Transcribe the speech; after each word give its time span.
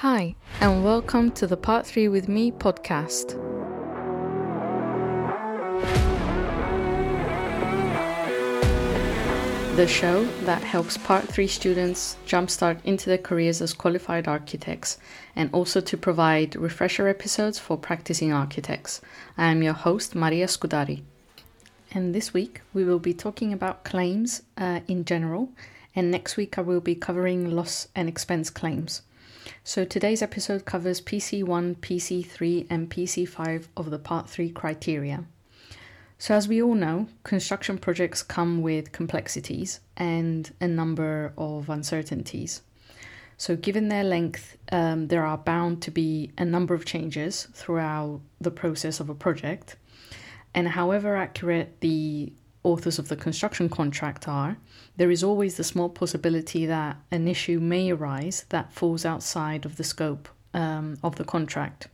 Hi, 0.00 0.34
and 0.60 0.84
welcome 0.84 1.30
to 1.30 1.46
the 1.46 1.56
Part 1.56 1.86
3 1.86 2.08
with 2.08 2.28
Me 2.28 2.52
podcast. 2.52 3.30
The 9.76 9.86
show 9.88 10.26
that 10.44 10.62
helps 10.62 10.98
Part 10.98 11.26
3 11.26 11.46
students 11.46 12.18
jumpstart 12.26 12.84
into 12.84 13.06
their 13.06 13.16
careers 13.16 13.62
as 13.62 13.72
qualified 13.72 14.28
architects 14.28 14.98
and 15.34 15.48
also 15.54 15.80
to 15.80 15.96
provide 15.96 16.56
refresher 16.56 17.08
episodes 17.08 17.58
for 17.58 17.78
practicing 17.78 18.34
architects. 18.34 19.00
I 19.38 19.46
am 19.46 19.62
your 19.62 19.72
host, 19.72 20.14
Maria 20.14 20.46
Scudari. 20.46 21.04
And 21.90 22.14
this 22.14 22.34
week 22.34 22.60
we 22.74 22.84
will 22.84 22.98
be 22.98 23.14
talking 23.14 23.50
about 23.50 23.84
claims 23.84 24.42
uh, 24.58 24.80
in 24.86 25.06
general, 25.06 25.48
and 25.94 26.10
next 26.10 26.36
week 26.36 26.58
I 26.58 26.60
will 26.60 26.82
be 26.82 26.94
covering 26.94 27.50
loss 27.50 27.88
and 27.94 28.10
expense 28.10 28.50
claims. 28.50 29.00
So 29.64 29.84
today's 29.84 30.22
episode 30.22 30.64
covers 30.64 31.00
PC1, 31.00 31.76
PC3, 31.76 32.66
and 32.70 32.90
PC5 32.90 33.66
of 33.76 33.90
the 33.90 33.98
Part 33.98 34.28
3 34.28 34.50
criteria. 34.50 35.24
So, 36.18 36.34
as 36.34 36.48
we 36.48 36.62
all 36.62 36.74
know, 36.74 37.08
construction 37.24 37.76
projects 37.76 38.22
come 38.22 38.62
with 38.62 38.92
complexities 38.92 39.80
and 39.96 40.50
a 40.60 40.66
number 40.66 41.34
of 41.36 41.68
uncertainties. 41.68 42.62
So, 43.36 43.54
given 43.54 43.88
their 43.88 44.04
length, 44.04 44.56
um, 44.72 45.08
there 45.08 45.26
are 45.26 45.36
bound 45.36 45.82
to 45.82 45.90
be 45.90 46.32
a 46.38 46.44
number 46.44 46.72
of 46.74 46.86
changes 46.86 47.48
throughout 47.52 48.22
the 48.40 48.50
process 48.50 48.98
of 48.98 49.10
a 49.10 49.14
project. 49.14 49.76
And 50.54 50.68
however 50.68 51.16
accurate 51.16 51.80
the 51.80 52.32
authors 52.66 52.98
of 52.98 53.08
the 53.08 53.16
construction 53.16 53.68
contract 53.68 54.26
are, 54.26 54.56
there 54.96 55.10
is 55.10 55.22
always 55.22 55.56
the 55.56 55.64
small 55.64 55.88
possibility 55.88 56.66
that 56.66 56.96
an 57.10 57.28
issue 57.28 57.60
may 57.60 57.90
arise 57.90 58.44
that 58.48 58.72
falls 58.72 59.04
outside 59.04 59.64
of 59.64 59.76
the 59.76 59.84
scope 59.84 60.28
um, 60.52 60.98
of 61.02 61.16
the 61.16 61.24
contract. 61.24 61.86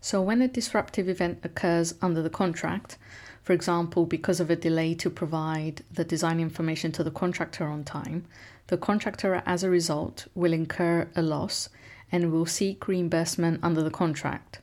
So, 0.00 0.22
when 0.22 0.40
a 0.40 0.48
disruptive 0.48 1.08
event 1.08 1.40
occurs 1.42 1.94
under 2.00 2.22
the 2.22 2.30
contract, 2.30 2.96
for 3.42 3.52
example, 3.52 4.06
because 4.06 4.38
of 4.38 4.50
a 4.50 4.56
delay 4.56 4.94
to 4.94 5.10
provide 5.10 5.82
the 5.92 6.04
design 6.04 6.38
information 6.38 6.92
to 6.92 7.02
the 7.02 7.10
contractor 7.10 7.66
on 7.66 7.82
time, 7.82 8.26
the 8.68 8.76
contractor, 8.76 9.42
as 9.46 9.64
a 9.64 9.70
result, 9.70 10.26
will 10.34 10.52
incur 10.52 11.08
a 11.16 11.22
loss 11.22 11.68
and 12.12 12.32
will 12.32 12.46
seek 12.46 12.86
reimbursement 12.86 13.58
under 13.62 13.82
the 13.82 13.90
contract. 13.90 14.60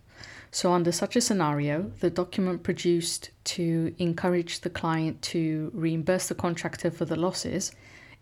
So, 0.55 0.71
under 0.71 0.91
such 0.91 1.15
a 1.15 1.21
scenario, 1.21 1.91
the 1.99 2.11
document 2.11 2.61
produced 2.61 3.31
to 3.55 3.95
encourage 3.97 4.59
the 4.59 4.69
client 4.69 5.19
to 5.33 5.71
reimburse 5.73 6.27
the 6.27 6.35
contractor 6.35 6.91
for 6.91 7.05
the 7.05 7.15
losses 7.15 7.71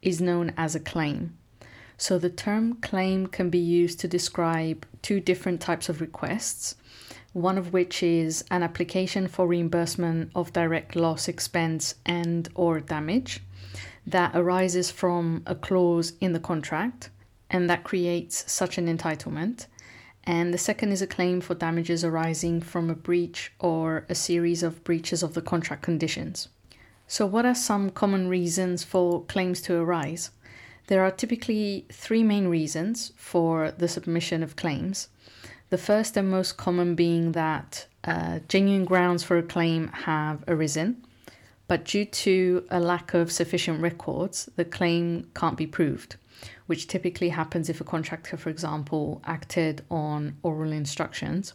is 0.02 0.22
known 0.22 0.54
as 0.56 0.74
a 0.74 0.80
claim. 0.80 1.38
So, 1.98 2.18
the 2.18 2.30
term 2.30 2.76
claim 2.76 3.28
can 3.28 3.50
be 3.50 3.60
used 3.60 4.00
to 4.00 4.08
describe 4.08 4.86
two 5.02 5.20
different 5.20 5.60
types 5.60 5.90
of 5.90 6.00
requests, 6.00 6.78
one 7.34 7.58
of 7.58 7.74
which 7.74 8.02
is 8.02 8.46
an 8.50 8.64
application 8.64 9.28
for 9.28 9.46
reimbursement 9.46 10.32
of 10.34 10.54
direct 10.54 10.96
loss, 10.96 11.28
expense, 11.28 11.96
and 12.06 12.48
or 12.56 12.80
damage 12.80 13.42
that 14.08 14.32
arises 14.34 14.90
from 14.90 15.44
a 15.46 15.54
clause 15.54 16.14
in 16.22 16.32
the 16.32 16.40
contract 16.40 17.10
and 17.50 17.70
that 17.70 17.84
creates 17.84 18.50
such 18.50 18.78
an 18.78 18.88
entitlement 18.88 19.66
and 20.24 20.54
the 20.54 20.58
second 20.58 20.92
is 20.92 21.02
a 21.02 21.08
claim 21.08 21.42
for 21.42 21.56
damages 21.56 22.04
arising 22.04 22.62
from 22.62 22.90
a 22.90 22.96
breach 22.96 23.52
or 23.60 24.06
a 24.08 24.16
series 24.16 24.62
of 24.62 24.84
breaches 24.84 25.24
of 25.24 25.34
the 25.34 25.42
contract 25.42 25.82
conditions. 25.82 26.48
So, 27.08 27.26
what 27.26 27.46
are 27.46 27.56
some 27.56 27.90
common 27.90 28.28
reasons 28.28 28.84
for 28.84 29.24
claims 29.24 29.62
to 29.64 29.76
arise? 29.76 30.30
There 30.88 31.04
are 31.04 31.12
typically 31.12 31.86
three 31.92 32.24
main 32.24 32.48
reasons 32.48 33.14
for 33.16 33.72
the 33.72 33.88
submission 33.88 34.44
of 34.44 34.56
claims. 34.56 35.10
The 35.70 35.78
first 35.78 36.18
and 36.18 36.30
most 36.30 36.58
common 36.58 36.96
being 36.96 37.32
that 37.32 37.88
uh, 38.04 38.40
genuine 38.48 38.86
grounds 38.86 39.24
for 39.24 39.38
a 39.38 39.44
claim 39.44 39.88
have 39.90 40.44
arisen, 40.48 41.04
but 41.68 41.86
due 41.86 42.06
to 42.06 42.66
a 42.70 42.80
lack 42.80 43.14
of 43.14 43.32
sufficient 43.32 43.82
records, 43.82 44.50
the 44.56 44.66
claim 44.66 45.30
can't 45.34 45.58
be 45.58 45.68
proved 45.68 46.18
which 46.68 46.88
typically 46.88 47.30
happens 47.30 47.70
if 47.70 47.82
a 47.82 47.84
contractor, 47.84 48.38
for 48.38 48.50
example, 48.50 49.22
acted 49.26 49.84
on 49.90 50.38
oral 50.44 50.72
instructions 50.72 51.54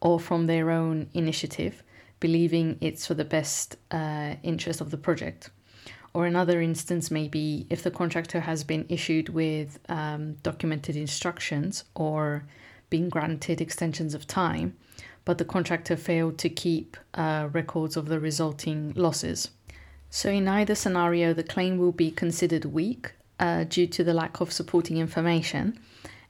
or 0.00 0.18
from 0.18 0.46
their 0.46 0.70
own 0.70 1.08
initiative, 1.14 1.82
believing 2.20 2.78
it's 2.80 3.06
for 3.06 3.14
the 3.14 3.24
best 3.24 3.76
uh, 3.90 4.34
interest 4.42 4.80
of 4.80 4.90
the 4.90 4.96
project. 4.96 5.50
Or 6.12 6.26
another 6.26 6.60
instance 6.60 7.10
may 7.10 7.28
be 7.28 7.66
if 7.70 7.82
the 7.82 7.90
contractor 7.90 8.40
has 8.40 8.64
been 8.64 8.84
issued 8.88 9.28
with 9.28 9.78
um, 9.88 10.34
documented 10.42 10.96
instructions 10.96 11.84
or 11.94 12.44
been 12.88 13.08
granted 13.08 13.60
extensions 13.60 14.12
of 14.12 14.26
time, 14.26 14.76
but 15.24 15.38
the 15.38 15.44
contractor 15.44 15.96
failed 15.96 16.38
to 16.38 16.48
keep 16.48 16.96
uh, 17.14 17.48
records 17.52 17.96
of 17.96 18.06
the 18.06 18.18
resulting 18.18 18.92
losses. 18.96 19.50
So, 20.12 20.28
in 20.30 20.48
either 20.48 20.74
scenario, 20.74 21.32
the 21.32 21.44
claim 21.44 21.78
will 21.78 21.92
be 21.92 22.10
considered 22.10 22.64
weak 22.64 23.12
uh, 23.40 23.64
due 23.64 23.86
to 23.86 24.04
the 24.04 24.14
lack 24.14 24.40
of 24.40 24.52
supporting 24.52 24.98
information, 24.98 25.76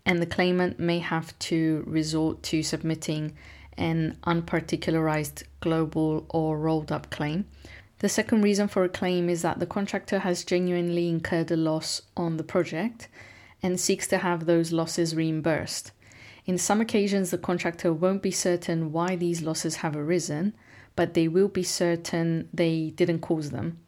and 0.07 0.23
the 0.23 0.27
claimant 0.27 0.79
may 0.79 1.01
have 1.01 1.37
to 1.41 1.85
resort 1.87 2.43
to 2.45 2.63
submitting 2.63 3.37
an 3.77 4.17
unparticularized 4.25 5.43
global 5.61 6.25
or 6.31 6.59
rolled 6.59 6.93
up 6.93 7.11
claim. 7.11 7.45
The 7.99 8.09
second 8.09 8.43
reason 8.43 8.69
for 8.69 8.85
a 8.85 8.89
claim 8.89 9.29
is 9.29 9.43
that 9.43 9.59
the 9.59 9.67
contractor 9.67 10.21
has 10.21 10.45
genuinely 10.45 11.09
incurred 11.09 11.51
a 11.51 11.57
loss 11.57 12.01
on 12.17 12.39
the 12.39 12.45
project 12.45 13.09
and 13.63 13.79
seeks 13.79 14.07
to 14.07 14.19
have 14.19 14.47
those 14.47 14.73
losses 14.73 15.15
reimbursed. 15.15 15.91
In 16.47 16.57
some 16.57 16.81
occasions, 16.81 17.31
the 17.31 17.39
contractor 17.39 17.93
won't 17.93 18.23
be 18.23 18.31
certain 18.31 18.93
why 18.93 19.17
these 19.17 19.43
losses 19.43 19.77
have 19.77 19.97
arisen, 19.97 20.55
but 20.97 21.13
they 21.13 21.29
will 21.29 21.49
be 21.49 21.63
certain 21.63 22.49
they 22.55 22.91
didn't 22.97 23.21
cause 23.21 23.51
them 23.51 23.79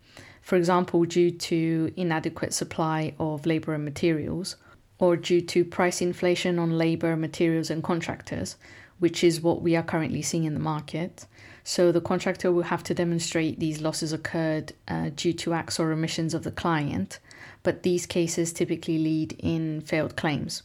for 0.43 0.57
example, 0.57 1.05
due 1.05 1.31
to 1.31 1.93
inadequate 1.97 2.53
supply 2.53 3.15
of 3.19 3.47
labor 3.47 3.73
and 3.75 3.85
materials, 3.85 4.57
or 4.99 5.17
due 5.17 5.41
to 5.41 5.65
price 5.65 6.03
inflation 6.03 6.59
on 6.59 6.77
labor, 6.77 7.17
materials, 7.17 7.71
and 7.71 7.83
contractors, 7.83 8.57
which 8.99 9.25
is 9.25 9.41
what 9.41 9.63
we 9.63 9.75
are 9.75 9.83
currently 9.83 10.23
seeing 10.23 10.45
in 10.45 10.55
the 10.55 10.61
market. 10.61 11.27
So 11.65 11.93
the 11.93 12.01
contractor 12.01 12.53
will 12.53 12.65
have 12.65 12.83
to 12.85 12.95
demonstrate 12.95 13.59
these 13.59 13.81
losses 13.81 14.13
occurred 14.13 14.73
uh, 14.89 15.11
due 15.15 15.33
to 15.35 15.55
acts 15.55 15.79
or 15.79 15.93
omissions 15.93 16.35
of 16.35 16.43
the 16.43 16.51
client, 16.51 17.21
but 17.63 17.83
these 17.83 18.07
cases 18.07 18.53
typically 18.53 18.99
lead 18.99 19.37
in 19.39 19.81
failed 19.81 20.17
claims. 20.17 20.65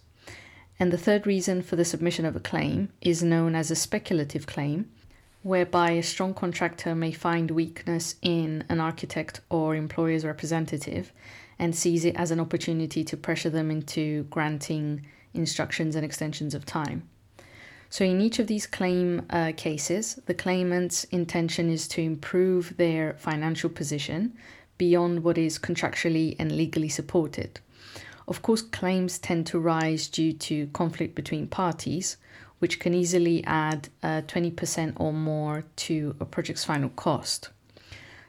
And 0.79 0.91
the 0.91 0.97
third 0.97 1.25
reason 1.25 1.61
for 1.61 1.75
the 1.75 1.85
submission 1.85 2.25
of 2.25 2.35
a 2.35 2.39
claim 2.39 2.89
is 3.01 3.23
known 3.23 3.55
as 3.55 3.71
a 3.71 3.75
speculative 3.75 4.45
claim, 4.45 4.89
whereby 5.47 5.91
a 5.91 6.03
strong 6.03 6.33
contractor 6.33 6.93
may 6.93 7.11
find 7.11 7.49
weakness 7.51 8.15
in 8.21 8.63
an 8.67 8.79
architect 8.79 9.39
or 9.49 9.75
employer's 9.75 10.25
representative 10.25 11.13
and 11.57 11.75
sees 11.75 12.03
it 12.05 12.15
as 12.17 12.31
an 12.31 12.39
opportunity 12.39 13.03
to 13.03 13.15
pressure 13.15 13.49
them 13.49 13.71
into 13.71 14.23
granting 14.25 15.05
instructions 15.33 15.95
and 15.95 16.03
extensions 16.03 16.53
of 16.53 16.65
time. 16.65 17.07
So, 17.89 18.03
in 18.03 18.19
each 18.19 18.39
of 18.39 18.47
these 18.47 18.67
claim 18.67 19.25
uh, 19.29 19.53
cases, 19.55 20.19
the 20.25 20.33
claimant's 20.33 21.05
intention 21.05 21.69
is 21.69 21.87
to 21.89 22.01
improve 22.01 22.75
their 22.75 23.13
financial 23.13 23.69
position 23.69 24.33
beyond 24.77 25.23
what 25.23 25.37
is 25.37 25.57
contractually 25.57 26.35
and 26.37 26.51
legally 26.51 26.89
supported. 26.89 27.61
Of 28.27 28.41
course, 28.41 28.61
claims 28.61 29.17
tend 29.17 29.47
to 29.47 29.59
rise 29.59 30.09
due 30.09 30.33
to 30.33 30.67
conflict 30.67 31.15
between 31.15 31.47
parties, 31.47 32.17
which 32.59 32.79
can 32.79 32.93
easily 32.93 33.43
add 33.45 33.89
uh, 34.03 34.21
20% 34.27 34.93
or 34.97 35.13
more 35.13 35.63
to 35.75 36.15
a 36.19 36.25
project's 36.25 36.65
final 36.65 36.89
cost. 36.89 37.49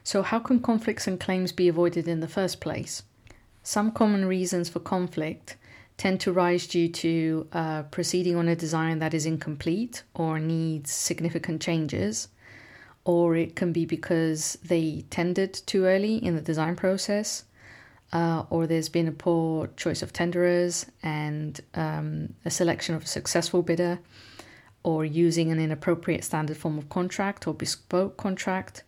So, 0.04 0.22
how 0.22 0.38
can 0.38 0.60
conflicts 0.60 1.06
and 1.06 1.20
claims 1.20 1.52
be 1.52 1.68
avoided 1.68 2.08
in 2.08 2.20
the 2.20 2.28
first 2.28 2.60
place? 2.60 3.02
Some 3.62 3.92
common 3.92 4.24
reasons 4.24 4.68
for 4.68 4.80
conflict 4.80 5.56
tend 5.98 6.20
to 6.20 6.32
rise 6.32 6.66
due 6.66 6.88
to 6.88 7.46
uh, 7.52 7.82
proceeding 7.82 8.36
on 8.36 8.48
a 8.48 8.56
design 8.56 9.00
that 9.00 9.12
is 9.12 9.26
incomplete 9.26 10.04
or 10.14 10.38
needs 10.38 10.90
significant 10.90 11.60
changes, 11.60 12.28
or 13.04 13.36
it 13.36 13.56
can 13.56 13.72
be 13.72 13.84
because 13.84 14.56
they 14.64 15.04
tendered 15.10 15.52
too 15.52 15.84
early 15.84 16.16
in 16.16 16.36
the 16.36 16.40
design 16.40 16.76
process, 16.76 17.44
uh, 18.12 18.44
or 18.50 18.66
there's 18.66 18.88
been 18.88 19.08
a 19.08 19.12
poor 19.12 19.68
choice 19.76 20.02
of 20.02 20.12
tenderers 20.12 20.86
and 21.02 21.60
um, 21.74 22.34
a 22.44 22.50
selection 22.50 22.94
of 22.94 23.04
a 23.04 23.06
successful 23.06 23.62
bidder, 23.62 23.98
or 24.82 25.04
using 25.04 25.50
an 25.50 25.58
inappropriate 25.58 26.24
standard 26.24 26.56
form 26.56 26.78
of 26.78 26.88
contract 26.88 27.46
or 27.46 27.52
bespoke 27.52 28.16
contract, 28.16 28.82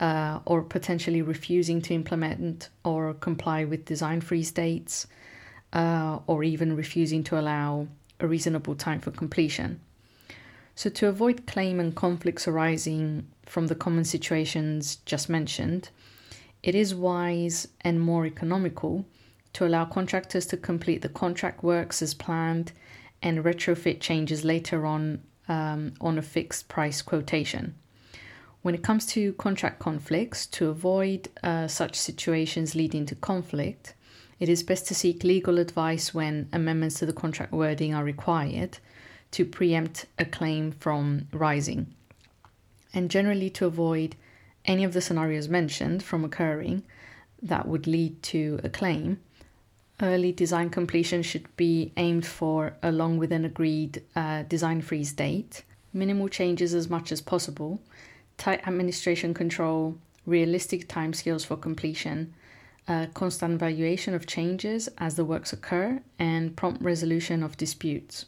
uh, 0.00 0.38
or 0.46 0.62
potentially 0.62 1.20
refusing 1.20 1.82
to 1.82 1.92
implement 1.92 2.68
or 2.84 3.12
comply 3.14 3.64
with 3.64 3.84
design 3.84 4.20
freeze 4.20 4.50
dates, 4.50 5.06
uh, 5.72 6.18
or 6.26 6.42
even 6.44 6.76
refusing 6.76 7.22
to 7.24 7.38
allow 7.38 7.86
a 8.20 8.26
reasonable 8.26 8.74
time 8.74 9.00
for 9.00 9.10
completion. 9.10 9.80
So, 10.74 10.88
to 10.90 11.08
avoid 11.08 11.46
claim 11.46 11.80
and 11.80 11.94
conflicts 11.94 12.46
arising 12.46 13.26
from 13.44 13.66
the 13.66 13.74
common 13.74 14.04
situations 14.04 14.96
just 15.04 15.28
mentioned, 15.28 15.90
it 16.62 16.74
is 16.74 16.94
wise 16.94 17.68
and 17.80 18.00
more 18.00 18.26
economical 18.26 19.04
to 19.54 19.66
allow 19.66 19.84
contractors 19.84 20.46
to 20.46 20.56
complete 20.56 21.02
the 21.02 21.08
contract 21.08 21.62
works 21.62 22.02
as 22.02 22.14
planned 22.14 22.72
and 23.22 23.44
retrofit 23.44 24.00
changes 24.00 24.44
later 24.44 24.86
on 24.86 25.22
um, 25.48 25.94
on 26.00 26.18
a 26.18 26.22
fixed 26.22 26.68
price 26.68 27.02
quotation. 27.02 27.74
When 28.62 28.74
it 28.74 28.82
comes 28.82 29.06
to 29.06 29.32
contract 29.34 29.78
conflicts, 29.78 30.46
to 30.46 30.68
avoid 30.68 31.28
uh, 31.42 31.68
such 31.68 31.94
situations 31.94 32.74
leading 32.74 33.06
to 33.06 33.14
conflict, 33.14 33.94
it 34.38 34.48
is 34.48 34.62
best 34.62 34.86
to 34.88 34.94
seek 34.94 35.24
legal 35.24 35.58
advice 35.58 36.12
when 36.12 36.48
amendments 36.52 36.98
to 36.98 37.06
the 37.06 37.12
contract 37.12 37.52
wording 37.52 37.94
are 37.94 38.04
required 38.04 38.78
to 39.30 39.44
preempt 39.44 40.06
a 40.18 40.24
claim 40.24 40.72
from 40.72 41.28
rising. 41.32 41.94
And 42.94 43.10
generally, 43.10 43.50
to 43.50 43.66
avoid 43.66 44.16
any 44.68 44.84
of 44.84 44.92
the 44.92 45.00
scenarios 45.00 45.48
mentioned 45.48 46.02
from 46.02 46.24
occurring 46.24 46.84
that 47.42 47.66
would 47.66 47.86
lead 47.86 48.22
to 48.22 48.60
a 48.62 48.68
claim, 48.68 49.18
early 50.00 50.30
design 50.30 50.70
completion 50.70 51.22
should 51.22 51.56
be 51.56 51.92
aimed 51.96 52.26
for 52.26 52.74
along 52.82 53.18
with 53.18 53.32
an 53.32 53.44
agreed 53.44 54.02
uh, 54.14 54.42
design 54.42 54.80
freeze 54.80 55.12
date, 55.12 55.64
minimal 55.92 56.28
changes 56.28 56.74
as 56.74 56.88
much 56.88 57.10
as 57.10 57.20
possible, 57.20 57.80
tight 58.36 58.66
administration 58.68 59.34
control, 59.34 59.96
realistic 60.26 60.86
timescales 60.86 61.44
for 61.44 61.56
completion, 61.56 62.34
uh, 62.86 63.06
constant 63.14 63.58
valuation 63.58 64.14
of 64.14 64.26
changes 64.26 64.88
as 64.98 65.14
the 65.16 65.24
works 65.24 65.52
occur, 65.52 66.00
and 66.18 66.56
prompt 66.56 66.82
resolution 66.82 67.42
of 67.42 67.56
disputes. 67.56 68.26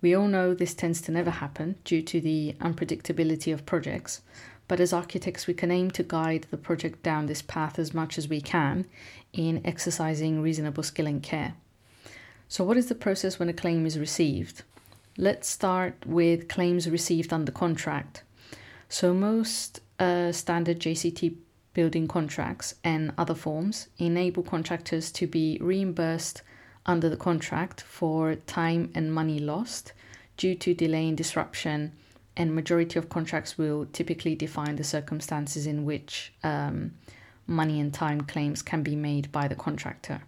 We 0.00 0.14
all 0.14 0.28
know 0.28 0.52
this 0.52 0.74
tends 0.74 1.00
to 1.02 1.12
never 1.12 1.30
happen 1.30 1.76
due 1.84 2.02
to 2.02 2.20
the 2.20 2.54
unpredictability 2.60 3.52
of 3.54 3.64
projects, 3.64 4.20
but 4.66 4.80
as 4.80 4.92
architects, 4.92 5.46
we 5.46 5.54
can 5.54 5.70
aim 5.70 5.90
to 5.92 6.02
guide 6.02 6.46
the 6.50 6.56
project 6.56 7.02
down 7.02 7.26
this 7.26 7.42
path 7.42 7.78
as 7.78 7.92
much 7.92 8.16
as 8.16 8.28
we 8.28 8.40
can 8.40 8.86
in 9.32 9.60
exercising 9.64 10.40
reasonable 10.40 10.82
skill 10.82 11.06
and 11.06 11.22
care. 11.22 11.54
So, 12.48 12.64
what 12.64 12.76
is 12.76 12.86
the 12.86 12.94
process 12.94 13.38
when 13.38 13.48
a 13.48 13.52
claim 13.52 13.84
is 13.86 13.98
received? 13.98 14.62
Let's 15.16 15.48
start 15.48 16.06
with 16.06 16.48
claims 16.48 16.88
received 16.88 17.32
under 17.32 17.52
contract. 17.52 18.22
So, 18.88 19.12
most 19.12 19.80
uh, 19.98 20.32
standard 20.32 20.80
JCT 20.80 21.36
building 21.74 22.08
contracts 22.08 22.76
and 22.84 23.12
other 23.18 23.34
forms 23.34 23.88
enable 23.98 24.42
contractors 24.42 25.10
to 25.12 25.26
be 25.26 25.58
reimbursed 25.60 26.42
under 26.86 27.08
the 27.08 27.16
contract 27.16 27.80
for 27.80 28.36
time 28.46 28.90
and 28.94 29.12
money 29.12 29.38
lost 29.38 29.92
due 30.36 30.54
to 30.54 30.74
delay 30.74 31.08
and 31.08 31.16
disruption 31.16 31.92
and 32.36 32.54
majority 32.54 32.98
of 32.98 33.08
contracts 33.08 33.56
will 33.56 33.86
typically 33.92 34.34
define 34.34 34.76
the 34.76 34.84
circumstances 34.84 35.66
in 35.66 35.84
which 35.84 36.32
um, 36.42 36.92
money 37.46 37.80
and 37.80 37.92
time 37.94 38.20
claims 38.22 38.62
can 38.62 38.82
be 38.82 38.96
made 38.96 39.30
by 39.30 39.48
the 39.48 39.54
contractor. 39.54 40.22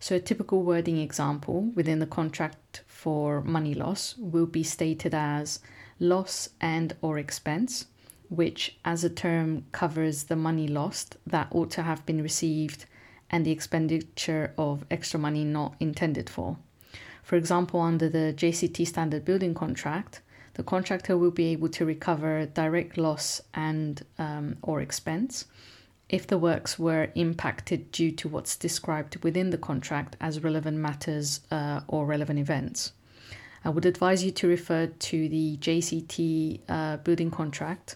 So 0.00 0.16
a 0.16 0.20
typical 0.20 0.62
wording 0.62 0.98
example 0.98 1.72
within 1.74 1.98
the 1.98 2.06
contract 2.06 2.82
for 2.86 3.42
money 3.42 3.74
loss 3.74 4.16
will 4.16 4.46
be 4.46 4.62
stated 4.62 5.14
as 5.14 5.60
loss 5.98 6.50
and 6.60 6.94
or 7.02 7.18
expense, 7.18 7.86
which 8.28 8.78
as 8.84 9.02
a 9.02 9.10
term 9.10 9.66
covers 9.72 10.24
the 10.24 10.36
money 10.36 10.68
lost 10.68 11.16
that 11.26 11.48
ought 11.50 11.70
to 11.72 11.82
have 11.82 12.06
been 12.06 12.22
received 12.22 12.86
and 13.30 13.44
the 13.44 13.50
expenditure 13.50 14.54
of 14.56 14.86
extra 14.90 15.18
money 15.18 15.44
not 15.44 15.74
intended 15.80 16.30
for. 16.30 16.56
For 17.22 17.36
example, 17.36 17.80
under 17.80 18.08
the 18.08 18.32
JCT 18.34 18.86
standard 18.86 19.24
building 19.24 19.52
contract, 19.52 20.22
the 20.58 20.64
contractor 20.64 21.16
will 21.16 21.30
be 21.30 21.52
able 21.52 21.68
to 21.68 21.86
recover 21.86 22.44
direct 22.44 22.98
loss 22.98 23.40
and 23.54 24.04
um, 24.18 24.56
or 24.60 24.80
expense 24.80 25.44
if 26.08 26.26
the 26.26 26.36
works 26.36 26.76
were 26.76 27.12
impacted 27.14 27.92
due 27.92 28.10
to 28.10 28.28
what's 28.28 28.56
described 28.56 29.22
within 29.22 29.50
the 29.50 29.56
contract 29.56 30.16
as 30.20 30.42
relevant 30.42 30.76
matters 30.76 31.42
uh, 31.52 31.80
or 31.86 32.06
relevant 32.06 32.40
events. 32.40 32.92
I 33.64 33.68
would 33.68 33.86
advise 33.86 34.24
you 34.24 34.32
to 34.32 34.48
refer 34.48 34.86
to 34.86 35.28
the 35.28 35.58
JCT 35.58 36.60
uh, 36.68 36.96
building 36.96 37.30
contract 37.30 37.94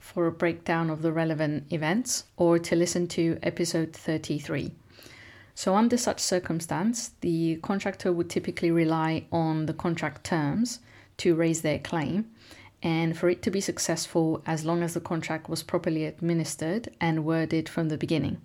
for 0.00 0.26
a 0.26 0.32
breakdown 0.32 0.90
of 0.90 1.02
the 1.02 1.12
relevant 1.12 1.72
events 1.72 2.24
or 2.36 2.58
to 2.58 2.74
listen 2.74 3.06
to 3.08 3.38
episode 3.44 3.92
33. 3.92 4.72
So, 5.54 5.76
under 5.76 5.96
such 5.96 6.18
circumstance, 6.18 7.12
the 7.20 7.60
contractor 7.62 8.12
would 8.12 8.28
typically 8.28 8.72
rely 8.72 9.26
on 9.30 9.66
the 9.66 9.72
contract 9.72 10.24
terms 10.24 10.80
to 11.18 11.34
raise 11.34 11.62
their 11.62 11.78
claim 11.78 12.30
and 12.82 13.16
for 13.16 13.28
it 13.28 13.42
to 13.42 13.50
be 13.50 13.60
successful 13.60 14.42
as 14.46 14.64
long 14.64 14.82
as 14.82 14.94
the 14.94 15.00
contract 15.00 15.48
was 15.48 15.62
properly 15.62 16.04
administered 16.04 16.88
and 17.00 17.24
worded 17.24 17.68
from 17.68 17.88
the 17.88 17.96
beginning. 17.96 18.40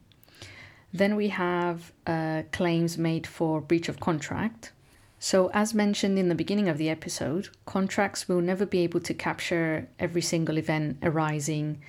Then 0.93 1.15
we 1.15 1.29
have 1.29 1.91
uh, 2.07 2.43
claims 2.51 2.97
made 2.97 3.27
for 3.27 3.61
breach 3.61 3.87
of 3.87 3.99
contract. 3.99 4.71
So, 5.19 5.51
as 5.53 5.73
mentioned 5.73 6.17
in 6.17 6.29
the 6.29 6.35
beginning 6.35 6.67
of 6.67 6.77
the 6.77 6.89
episode, 6.89 7.49
contracts 7.65 8.27
will 8.27 8.41
never 8.41 8.65
be 8.65 8.79
able 8.79 8.99
to 9.01 9.13
capture 9.13 9.87
every 9.99 10.21
single 10.21 10.57
event 10.57 10.97
arising 11.03 11.81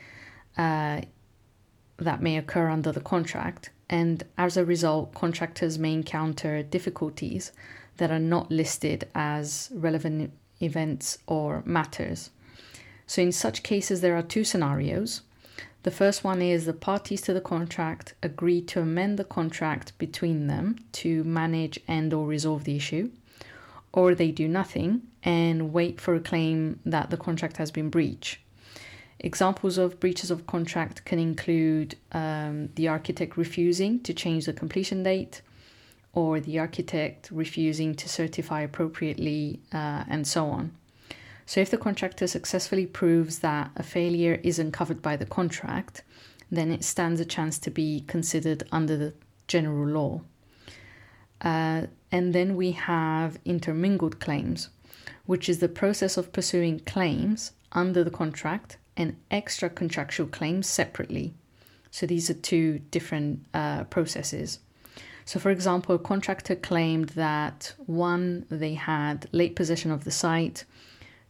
uh, 0.58 1.00
that 1.96 2.20
may 2.20 2.36
occur 2.36 2.68
under 2.68 2.92
the 2.92 3.00
contract, 3.00 3.70
and 3.88 4.24
as 4.36 4.56
a 4.56 4.64
result, 4.64 5.14
contractors 5.14 5.78
may 5.78 5.94
encounter 5.94 6.62
difficulties 6.62 7.52
that 7.96 8.10
are 8.10 8.18
not 8.18 8.50
listed 8.50 9.08
as 9.14 9.70
relevant 9.74 10.32
events, 10.62 11.18
or 11.26 11.62
matters. 11.64 12.30
So, 13.06 13.22
in 13.22 13.32
such 13.32 13.62
cases, 13.62 14.00
there 14.00 14.16
are 14.16 14.22
two 14.22 14.44
scenarios. 14.44 15.22
The 15.82 15.90
first 15.90 16.22
one 16.22 16.40
is 16.40 16.64
the 16.64 16.72
parties 16.72 17.20
to 17.22 17.34
the 17.34 17.40
contract 17.40 18.14
agree 18.22 18.60
to 18.62 18.80
amend 18.80 19.18
the 19.18 19.24
contract 19.24 19.98
between 19.98 20.46
them 20.46 20.78
to 20.92 21.24
manage 21.24 21.80
and 21.88 22.14
or 22.14 22.26
resolve 22.26 22.64
the 22.64 22.76
issue, 22.76 23.10
or 23.92 24.14
they 24.14 24.30
do 24.30 24.46
nothing 24.46 25.02
and 25.24 25.72
wait 25.72 26.00
for 26.00 26.14
a 26.14 26.20
claim 26.20 26.78
that 26.86 27.10
the 27.10 27.16
contract 27.16 27.56
has 27.56 27.70
been 27.70 27.90
breached. 27.90 28.38
Examples 29.18 29.78
of 29.78 30.00
breaches 30.00 30.30
of 30.30 30.46
contract 30.46 31.04
can 31.04 31.18
include 31.18 31.96
um, 32.12 32.70
the 32.74 32.88
architect 32.88 33.36
refusing 33.36 34.00
to 34.00 34.14
change 34.14 34.46
the 34.46 34.52
completion 34.52 35.02
date, 35.02 35.42
or 36.14 36.40
the 36.40 36.58
architect 36.58 37.30
refusing 37.30 37.94
to 37.94 38.08
certify 38.08 38.60
appropriately, 38.60 39.60
uh, 39.72 40.04
and 40.08 40.26
so 40.26 40.46
on. 40.46 40.72
So, 41.46 41.60
if 41.60 41.70
the 41.70 41.78
contractor 41.78 42.26
successfully 42.26 42.86
proves 42.86 43.40
that 43.40 43.70
a 43.76 43.82
failure 43.82 44.40
isn't 44.42 44.72
covered 44.72 45.02
by 45.02 45.16
the 45.16 45.26
contract, 45.26 46.02
then 46.50 46.70
it 46.70 46.84
stands 46.84 47.20
a 47.20 47.24
chance 47.24 47.58
to 47.60 47.70
be 47.70 48.04
considered 48.06 48.62
under 48.70 48.96
the 48.96 49.14
general 49.48 49.88
law. 49.88 50.20
Uh, 51.40 51.86
and 52.12 52.34
then 52.34 52.56
we 52.56 52.72
have 52.72 53.38
intermingled 53.44 54.20
claims, 54.20 54.68
which 55.26 55.48
is 55.48 55.58
the 55.58 55.68
process 55.68 56.16
of 56.16 56.32
pursuing 56.32 56.78
claims 56.80 57.52
under 57.72 58.04
the 58.04 58.10
contract 58.10 58.76
and 58.96 59.16
extra 59.30 59.68
contractual 59.68 60.26
claims 60.26 60.68
separately. 60.68 61.34
So, 61.90 62.06
these 62.06 62.30
are 62.30 62.34
two 62.34 62.78
different 62.90 63.46
uh, 63.52 63.84
processes. 63.84 64.60
So, 65.24 65.38
for 65.38 65.50
example, 65.50 65.94
a 65.94 65.98
contractor 65.98 66.56
claimed 66.56 67.10
that 67.10 67.74
one, 67.86 68.46
they 68.50 68.74
had 68.74 69.28
late 69.32 69.54
possession 69.54 69.90
of 69.90 70.04
the 70.04 70.10
site, 70.10 70.64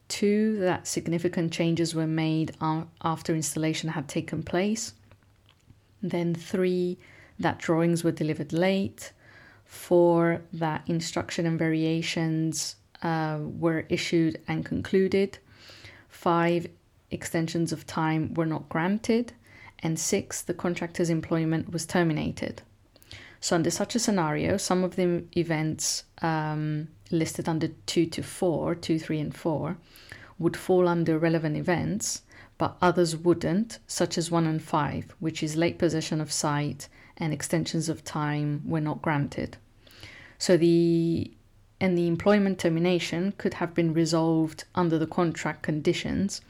two, 0.08 0.58
that 0.60 0.86
significant 0.86 1.52
changes 1.52 1.94
were 1.94 2.06
made 2.06 2.56
after 3.02 3.34
installation 3.34 3.90
had 3.90 4.08
taken 4.08 4.42
place, 4.42 4.94
then 6.02 6.34
three, 6.34 6.98
that 7.38 7.58
drawings 7.58 8.02
were 8.04 8.12
delivered 8.12 8.52
late, 8.52 9.12
four, 9.64 10.42
that 10.52 10.82
instruction 10.86 11.46
and 11.46 11.58
variations 11.58 12.76
uh, 13.02 13.38
were 13.40 13.84
issued 13.88 14.40
and 14.48 14.64
concluded, 14.64 15.38
five, 16.08 16.66
extensions 17.10 17.72
of 17.72 17.86
time 17.86 18.32
were 18.34 18.46
not 18.46 18.68
granted, 18.68 19.32
and 19.80 19.98
six, 19.98 20.42
the 20.42 20.54
contractor's 20.54 21.10
employment 21.10 21.72
was 21.72 21.86
terminated. 21.86 22.62
So, 23.42 23.56
under 23.56 23.72
such 23.72 23.96
a 23.96 23.98
scenario, 23.98 24.56
some 24.56 24.84
of 24.84 24.94
the 24.94 25.24
events 25.36 26.04
um, 26.22 26.86
listed 27.10 27.48
under 27.48 27.66
2 27.86 28.06
to 28.06 28.22
4, 28.22 28.76
2, 28.76 29.00
3, 29.00 29.18
and 29.18 29.34
4, 29.34 29.76
would 30.38 30.56
fall 30.56 30.86
under 30.86 31.18
relevant 31.18 31.56
events, 31.56 32.22
but 32.56 32.76
others 32.80 33.16
wouldn't, 33.16 33.80
such 33.88 34.16
as 34.16 34.30
1 34.30 34.46
and 34.46 34.62
5, 34.62 35.16
which 35.18 35.42
is 35.42 35.56
late 35.56 35.76
possession 35.76 36.20
of 36.20 36.30
site 36.30 36.88
and 37.16 37.32
extensions 37.32 37.88
of 37.88 38.04
time 38.04 38.62
were 38.64 38.80
not 38.80 39.02
granted. 39.02 39.56
So, 40.38 40.56
the 40.56 41.32
and 41.80 41.98
the 41.98 42.06
employment 42.06 42.60
termination 42.60 43.32
could 43.38 43.54
have 43.54 43.74
been 43.74 43.92
resolved 43.92 44.62
under 44.76 45.00
the 45.00 45.06
contract 45.08 45.64
conditions, 45.64 46.42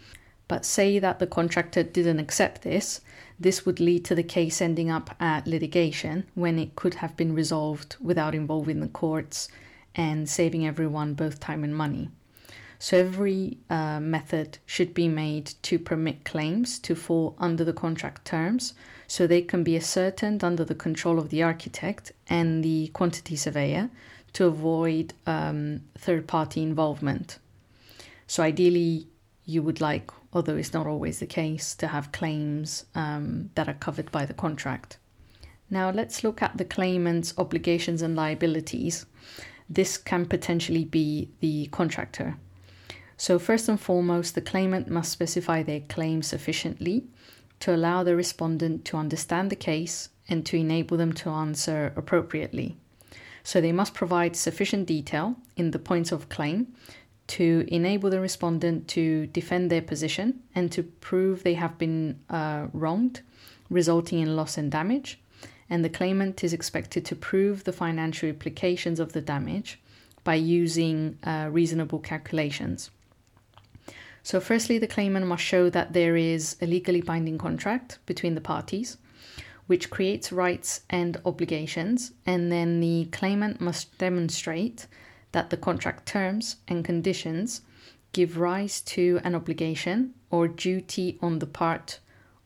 but 0.46 0.66
say 0.66 0.98
that 0.98 1.20
the 1.20 1.26
contractor 1.26 1.82
didn't 1.82 2.20
accept 2.20 2.60
this, 2.60 3.00
this 3.42 3.66
would 3.66 3.80
lead 3.80 4.04
to 4.06 4.14
the 4.14 4.22
case 4.22 4.60
ending 4.60 4.90
up 4.90 5.14
at 5.20 5.46
litigation 5.46 6.24
when 6.34 6.58
it 6.58 6.76
could 6.76 6.94
have 6.94 7.16
been 7.16 7.34
resolved 7.34 7.96
without 8.00 8.34
involving 8.34 8.80
the 8.80 8.88
courts 8.88 9.48
and 9.94 10.28
saving 10.28 10.66
everyone 10.66 11.14
both 11.14 11.40
time 11.40 11.64
and 11.64 11.76
money. 11.76 12.10
So, 12.78 12.98
every 12.98 13.58
uh, 13.70 14.00
method 14.00 14.58
should 14.66 14.92
be 14.92 15.06
made 15.06 15.52
to 15.62 15.78
permit 15.78 16.24
claims 16.24 16.80
to 16.80 16.96
fall 16.96 17.36
under 17.38 17.64
the 17.64 17.72
contract 17.72 18.24
terms 18.24 18.74
so 19.06 19.26
they 19.26 19.42
can 19.42 19.62
be 19.62 19.76
ascertained 19.76 20.42
under 20.42 20.64
the 20.64 20.74
control 20.74 21.20
of 21.20 21.28
the 21.28 21.44
architect 21.44 22.10
and 22.28 22.64
the 22.64 22.88
quantity 22.88 23.36
surveyor 23.36 23.88
to 24.32 24.46
avoid 24.46 25.14
um, 25.26 25.82
third 25.96 26.26
party 26.26 26.60
involvement. 26.60 27.38
So, 28.26 28.42
ideally, 28.42 29.06
you 29.44 29.62
would 29.62 29.80
like, 29.80 30.10
although 30.32 30.56
it's 30.56 30.72
not 30.72 30.86
always 30.86 31.18
the 31.18 31.26
case, 31.26 31.74
to 31.74 31.88
have 31.88 32.12
claims 32.12 32.86
um, 32.94 33.50
that 33.54 33.68
are 33.68 33.74
covered 33.74 34.10
by 34.10 34.24
the 34.24 34.34
contract. 34.34 34.98
Now, 35.70 35.90
let's 35.90 36.22
look 36.22 36.42
at 36.42 36.58
the 36.58 36.64
claimant's 36.64 37.34
obligations 37.38 38.02
and 38.02 38.14
liabilities. 38.14 39.06
This 39.68 39.96
can 39.96 40.26
potentially 40.26 40.84
be 40.84 41.30
the 41.40 41.66
contractor. 41.66 42.36
So, 43.16 43.38
first 43.38 43.68
and 43.68 43.80
foremost, 43.80 44.34
the 44.34 44.40
claimant 44.40 44.88
must 44.88 45.12
specify 45.12 45.62
their 45.62 45.80
claim 45.80 46.22
sufficiently 46.22 47.04
to 47.60 47.74
allow 47.74 48.02
the 48.02 48.16
respondent 48.16 48.84
to 48.86 48.96
understand 48.96 49.50
the 49.50 49.56
case 49.56 50.08
and 50.28 50.44
to 50.46 50.56
enable 50.56 50.96
them 50.96 51.12
to 51.12 51.30
answer 51.30 51.92
appropriately. 51.96 52.76
So, 53.42 53.60
they 53.60 53.72
must 53.72 53.94
provide 53.94 54.36
sufficient 54.36 54.86
detail 54.86 55.36
in 55.56 55.70
the 55.70 55.78
points 55.78 56.12
of 56.12 56.28
claim 56.28 56.74
to 57.28 57.64
enable 57.68 58.10
the 58.10 58.20
respondent 58.20 58.88
to 58.88 59.26
defend 59.28 59.70
their 59.70 59.82
position 59.82 60.40
and 60.54 60.70
to 60.72 60.82
prove 60.82 61.42
they 61.42 61.54
have 61.54 61.78
been 61.78 62.18
uh, 62.28 62.66
wronged, 62.72 63.20
resulting 63.70 64.18
in 64.18 64.36
loss 64.36 64.58
and 64.58 64.70
damage. 64.70 65.18
And 65.70 65.84
the 65.84 65.88
claimant 65.88 66.44
is 66.44 66.52
expected 66.52 67.04
to 67.06 67.16
prove 67.16 67.64
the 67.64 67.72
financial 67.72 68.28
implications 68.28 69.00
of 69.00 69.12
the 69.12 69.22
damage 69.22 69.78
by 70.24 70.34
using 70.34 71.18
uh, 71.24 71.48
reasonable 71.50 71.98
calculations. 71.98 72.90
So, 74.22 74.38
firstly, 74.38 74.78
the 74.78 74.86
claimant 74.86 75.26
must 75.26 75.42
show 75.42 75.68
that 75.70 75.94
there 75.94 76.16
is 76.16 76.56
a 76.60 76.66
legally 76.66 77.00
binding 77.00 77.38
contract 77.38 77.98
between 78.06 78.34
the 78.34 78.40
parties, 78.40 78.98
which 79.66 79.90
creates 79.90 80.30
rights 80.30 80.82
and 80.90 81.20
obligations, 81.24 82.12
and 82.24 82.52
then 82.52 82.80
the 82.80 83.06
claimant 83.10 83.60
must 83.60 83.96
demonstrate 83.98 84.86
that 85.32 85.50
the 85.50 85.56
contract 85.56 86.06
terms 86.06 86.56
and 86.68 86.84
conditions 86.84 87.62
give 88.12 88.38
rise 88.38 88.80
to 88.80 89.20
an 89.24 89.34
obligation 89.34 90.14
or 90.30 90.46
duty 90.46 91.18
on 91.20 91.38
the 91.38 91.46
part 91.46 91.98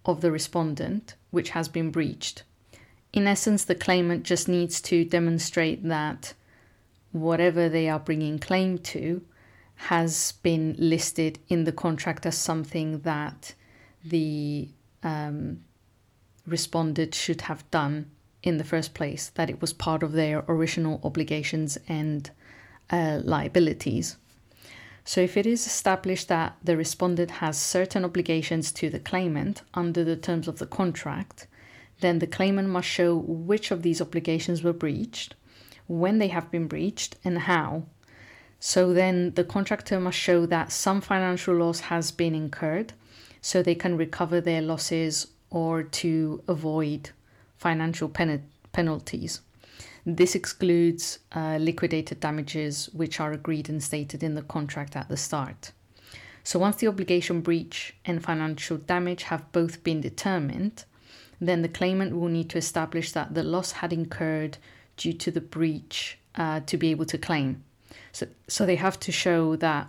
of 0.04 0.20
the 0.20 0.30
respondent 0.30 1.14
which 1.30 1.50
has 1.50 1.68
been 1.68 1.90
breached. 1.90 2.44
In 3.12 3.26
essence, 3.26 3.64
the 3.64 3.74
claimant 3.74 4.24
just 4.24 4.48
needs 4.48 4.80
to 4.82 5.04
demonstrate 5.04 5.82
that 5.84 6.34
whatever 7.12 7.68
they 7.68 7.88
are 7.88 7.98
bringing 7.98 8.38
claim 8.38 8.78
to 8.78 9.22
has 9.76 10.32
been 10.42 10.74
listed 10.78 11.38
in 11.48 11.64
the 11.64 11.72
contract 11.72 12.24
as 12.26 12.36
something 12.36 13.00
that 13.00 13.54
the 14.04 14.68
um, 15.02 15.60
respondent 16.46 17.14
should 17.14 17.42
have 17.42 17.68
done 17.70 18.10
in 18.42 18.58
the 18.58 18.64
first 18.64 18.94
place, 18.94 19.30
that 19.34 19.50
it 19.50 19.60
was 19.60 19.72
part 19.72 20.02
of 20.02 20.12
their 20.12 20.44
original 20.48 21.00
obligations 21.02 21.76
and 21.88 22.30
uh, 22.90 23.20
liabilities. 23.22 24.16
So, 25.04 25.20
if 25.20 25.36
it 25.36 25.46
is 25.46 25.66
established 25.66 26.28
that 26.28 26.56
the 26.64 26.76
respondent 26.76 27.30
has 27.42 27.56
certain 27.56 28.04
obligations 28.04 28.72
to 28.72 28.90
the 28.90 28.98
claimant 28.98 29.62
under 29.72 30.02
the 30.02 30.16
terms 30.16 30.48
of 30.48 30.58
the 30.58 30.66
contract, 30.66 31.46
then 32.00 32.18
the 32.18 32.26
claimant 32.26 32.68
must 32.68 32.88
show 32.88 33.14
which 33.16 33.70
of 33.70 33.82
these 33.82 34.00
obligations 34.00 34.62
were 34.62 34.72
breached, 34.72 35.34
when 35.86 36.18
they 36.18 36.28
have 36.28 36.50
been 36.50 36.66
breached, 36.66 37.16
and 37.24 37.40
how. 37.40 37.84
So 38.58 38.92
then 38.92 39.34
the 39.34 39.44
contractor 39.44 40.00
must 40.00 40.18
show 40.18 40.46
that 40.46 40.72
some 40.72 41.00
financial 41.00 41.54
loss 41.54 41.80
has 41.80 42.10
been 42.10 42.34
incurred 42.34 42.92
so 43.40 43.62
they 43.62 43.74
can 43.74 43.96
recover 43.96 44.40
their 44.40 44.62
losses 44.62 45.28
or 45.50 45.82
to 45.82 46.42
avoid 46.48 47.10
financial 47.58 48.08
pen- 48.08 48.50
penalties. 48.72 49.40
This 50.08 50.36
excludes 50.36 51.18
uh, 51.32 51.58
liquidated 51.60 52.20
damages 52.20 52.88
which 52.92 53.18
are 53.18 53.32
agreed 53.32 53.68
and 53.68 53.82
stated 53.82 54.22
in 54.22 54.36
the 54.36 54.42
contract 54.42 54.94
at 54.94 55.08
the 55.08 55.16
start. 55.16 55.72
So 56.44 56.60
once 56.60 56.76
the 56.76 56.86
obligation 56.86 57.40
breach 57.40 57.96
and 58.04 58.22
financial 58.22 58.76
damage 58.76 59.24
have 59.24 59.50
both 59.50 59.82
been 59.82 60.00
determined, 60.00 60.84
then 61.40 61.62
the 61.62 61.68
claimant 61.68 62.16
will 62.16 62.28
need 62.28 62.48
to 62.50 62.58
establish 62.58 63.10
that 63.12 63.34
the 63.34 63.42
loss 63.42 63.72
had 63.72 63.92
incurred 63.92 64.58
due 64.96 65.12
to 65.12 65.32
the 65.32 65.40
breach 65.40 66.18
uh, 66.36 66.60
to 66.60 66.76
be 66.76 66.92
able 66.92 67.06
to 67.06 67.18
claim. 67.18 67.64
So, 68.12 68.28
so 68.46 68.64
they 68.64 68.76
have 68.76 69.00
to 69.00 69.10
show 69.10 69.56
that 69.56 69.88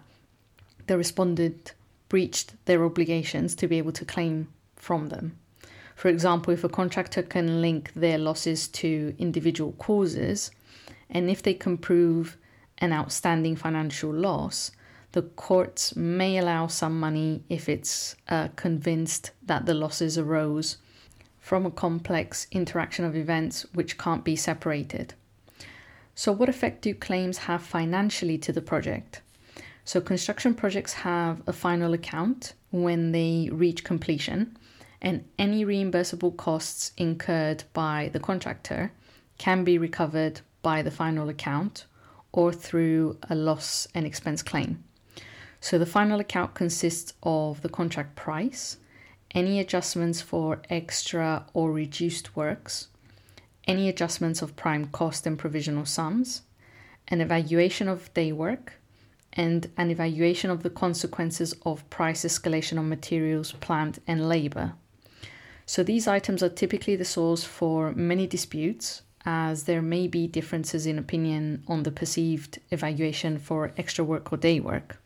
the 0.87 0.97
respondent 0.97 1.73
breached 2.09 2.53
their 2.65 2.83
obligations 2.83 3.53
to 3.53 3.67
be 3.67 3.77
able 3.77 3.91
to 3.91 4.03
claim 4.03 4.47
from 4.75 5.09
them. 5.09 5.37
For 5.97 6.09
example, 6.09 6.53
if 6.53 6.63
a 6.63 6.69
contractor 6.69 7.23
can 7.23 7.59
link 7.59 7.91
their 7.95 8.19
losses 8.19 8.67
to 8.67 9.15
individual 9.17 9.71
causes, 9.79 10.51
and 11.09 11.27
if 11.27 11.41
they 11.41 11.55
can 11.55 11.75
prove 11.75 12.37
an 12.77 12.93
outstanding 12.93 13.55
financial 13.55 14.13
loss, 14.13 14.69
the 15.13 15.23
courts 15.23 15.95
may 15.95 16.37
allow 16.37 16.67
some 16.67 16.99
money 16.99 17.41
if 17.49 17.67
it's 17.67 18.15
uh, 18.29 18.49
convinced 18.55 19.31
that 19.43 19.65
the 19.65 19.73
losses 19.73 20.19
arose 20.19 20.77
from 21.39 21.65
a 21.65 21.71
complex 21.71 22.45
interaction 22.51 23.03
of 23.03 23.15
events 23.15 23.65
which 23.73 23.97
can't 23.97 24.23
be 24.23 24.35
separated. 24.35 25.15
So, 26.13 26.31
what 26.31 26.47
effect 26.47 26.83
do 26.83 26.93
claims 26.93 27.39
have 27.49 27.63
financially 27.63 28.37
to 28.37 28.53
the 28.53 28.61
project? 28.61 29.21
So, 29.83 29.99
construction 29.99 30.53
projects 30.53 30.93
have 30.93 31.41
a 31.47 31.53
final 31.53 31.95
account 31.95 32.53
when 32.69 33.13
they 33.13 33.49
reach 33.51 33.83
completion, 33.83 34.55
and 35.01 35.25
any 35.37 35.63
reimbursable 35.63 36.35
costs 36.35 36.91
incurred 36.97 37.63
by 37.73 38.09
the 38.13 38.19
contractor 38.19 38.91
can 39.37 39.63
be 39.63 39.77
recovered 39.77 40.41
by 40.61 40.81
the 40.81 40.91
final 40.91 41.29
account 41.29 41.85
or 42.31 42.51
through 42.51 43.17
a 43.29 43.35
loss 43.35 43.87
and 43.93 44.05
expense 44.05 44.41
claim. 44.41 44.83
So, 45.59 45.77
the 45.77 45.85
final 45.85 46.19
account 46.19 46.53
consists 46.53 47.13
of 47.23 47.61
the 47.61 47.69
contract 47.69 48.15
price, 48.15 48.77
any 49.31 49.59
adjustments 49.59 50.21
for 50.21 50.61
extra 50.69 51.45
or 51.53 51.71
reduced 51.71 52.35
works, 52.35 52.87
any 53.67 53.89
adjustments 53.89 54.41
of 54.41 54.55
prime 54.55 54.87
cost 54.87 55.27
and 55.27 55.37
provisional 55.37 55.85
sums, 55.85 56.43
an 57.07 57.21
evaluation 57.21 57.87
of 57.87 58.13
day 58.13 58.31
work, 58.31 58.73
and 59.33 59.69
an 59.77 59.91
evaluation 59.91 60.49
of 60.49 60.63
the 60.63 60.69
consequences 60.69 61.53
of 61.65 61.87
price 61.89 62.23
escalation 62.23 62.79
on 62.79 62.89
materials, 62.89 63.51
plant, 63.53 63.99
and 64.07 64.27
labor. 64.27 64.73
So 65.67 65.83
these 65.83 66.07
items 66.07 66.41
are 66.41 66.49
typically 66.49 66.95
the 66.95 67.05
source 67.05 67.43
for 67.43 67.91
many 67.91 68.25
disputes, 68.25 69.03
as 69.25 69.65
there 69.65 69.81
may 69.81 70.07
be 70.07 70.25
differences 70.25 70.87
in 70.87 70.97
opinion 70.97 71.63
on 71.67 71.83
the 71.83 71.91
perceived 71.91 72.59
evaluation 72.71 73.37
for 73.37 73.73
extra 73.77 74.03
work 74.03 74.31
or 74.33 74.37
day 74.37 74.59
work. 74.59 74.99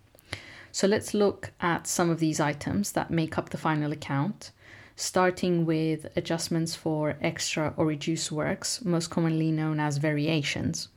So 0.71 0.87
let's 0.87 1.13
look 1.13 1.51
at 1.59 1.87
some 1.87 2.09
of 2.09 2.19
these 2.19 2.39
items 2.39 2.93
that 2.93 3.11
make 3.11 3.37
up 3.37 3.49
the 3.49 3.57
final 3.57 3.91
account 3.91 4.51
starting 4.95 5.65
with 5.65 6.05
adjustments 6.15 6.75
for 6.75 7.17
extra 7.21 7.73
or 7.75 7.87
reduced 7.87 8.31
works, 8.31 8.85
most 8.85 9.09
commonly 9.09 9.51
known 9.51 9.79
as 9.79 9.97
variations. 9.97 10.89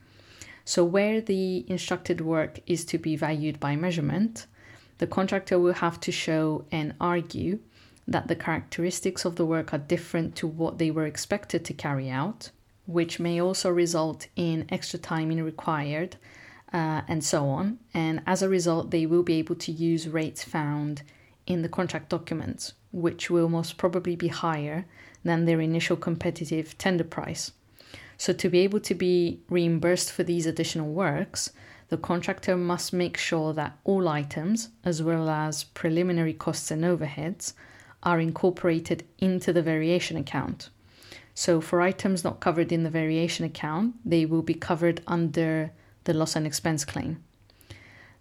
So, 0.63 0.83
where 0.83 1.21
the 1.21 1.65
instructed 1.67 2.21
work 2.21 2.59
is 2.67 2.85
to 2.85 2.99
be 2.99 3.15
valued 3.15 3.59
by 3.59 3.75
measurement, 3.75 4.45
the 4.99 5.07
contractor 5.07 5.57
will 5.57 5.73
have 5.73 5.99
to 6.01 6.11
show 6.11 6.65
and 6.71 6.93
argue 7.01 7.59
that 8.07 8.27
the 8.27 8.35
characteristics 8.35 9.25
of 9.25 9.35
the 9.35 9.45
work 9.45 9.73
are 9.73 9.79
different 9.79 10.35
to 10.35 10.47
what 10.47 10.77
they 10.77 10.91
were 10.91 11.05
expected 11.05 11.65
to 11.65 11.73
carry 11.73 12.09
out, 12.09 12.51
which 12.85 13.19
may 13.19 13.41
also 13.41 13.69
result 13.69 14.27
in 14.35 14.65
extra 14.69 14.99
timing 14.99 15.41
required, 15.43 16.17
uh, 16.73 17.01
and 17.07 17.23
so 17.23 17.47
on. 17.47 17.79
And 17.93 18.21
as 18.27 18.41
a 18.41 18.49
result, 18.49 18.91
they 18.91 19.05
will 19.05 19.23
be 19.23 19.35
able 19.35 19.55
to 19.55 19.71
use 19.71 20.07
rates 20.07 20.43
found 20.43 21.01
in 21.47 21.61
the 21.61 21.69
contract 21.69 22.09
documents, 22.09 22.73
which 22.91 23.29
will 23.29 23.49
most 23.49 23.77
probably 23.77 24.15
be 24.15 24.27
higher 24.27 24.85
than 25.23 25.45
their 25.45 25.61
initial 25.61 25.97
competitive 25.97 26.77
tender 26.77 27.03
price. 27.03 27.51
So, 28.17 28.31
to 28.33 28.49
be 28.49 28.59
able 28.59 28.79
to 28.81 28.95
be 28.95 29.41
reimbursed 29.49 30.11
for 30.11 30.23
these 30.23 30.45
additional 30.45 30.91
works, 30.93 31.51
the 31.89 31.97
contractor 31.97 32.55
must 32.55 32.93
make 32.93 33.17
sure 33.17 33.53
that 33.53 33.77
all 33.83 34.07
items, 34.07 34.69
as 34.83 35.03
well 35.03 35.29
as 35.29 35.65
preliminary 35.65 36.33
costs 36.33 36.71
and 36.71 36.83
overheads, 36.83 37.53
are 38.05 38.19
incorporated 38.19 39.03
into 39.17 39.51
the 39.51 39.63
variation 39.63 40.15
account. 40.15 40.69
So, 41.33 41.59
for 41.59 41.81
items 41.81 42.23
not 42.23 42.39
covered 42.39 42.71
in 42.71 42.83
the 42.83 42.89
variation 42.89 43.43
account, 43.43 43.95
they 44.05 44.25
will 44.25 44.41
be 44.41 44.53
covered 44.53 45.01
under 45.05 45.71
the 46.05 46.13
loss 46.13 46.35
and 46.35 46.47
expense 46.47 46.85
claim. 46.85 47.21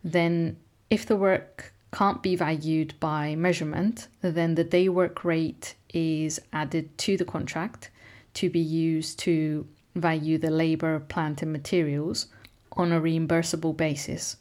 Then, 0.02 0.56
if 0.90 1.06
the 1.06 1.16
work 1.16 1.72
can't 1.92 2.22
be 2.22 2.34
valued 2.34 2.94
by 2.98 3.36
measurement, 3.36 4.08
then 4.20 4.56
the 4.56 4.64
day 4.64 4.88
work 4.88 5.24
rate 5.24 5.76
is 5.92 6.40
added 6.52 6.98
to 6.98 7.16
the 7.16 7.24
contract 7.24 7.90
to 8.34 8.50
be 8.50 8.58
used 8.58 9.18
to 9.20 9.66
value 9.94 10.38
the 10.38 10.50
labor, 10.50 10.98
plant, 10.98 11.40
and 11.42 11.52
materials 11.52 12.26
on 12.72 12.90
a 12.90 13.00
reimbursable 13.00 13.76
basis. 13.76 14.36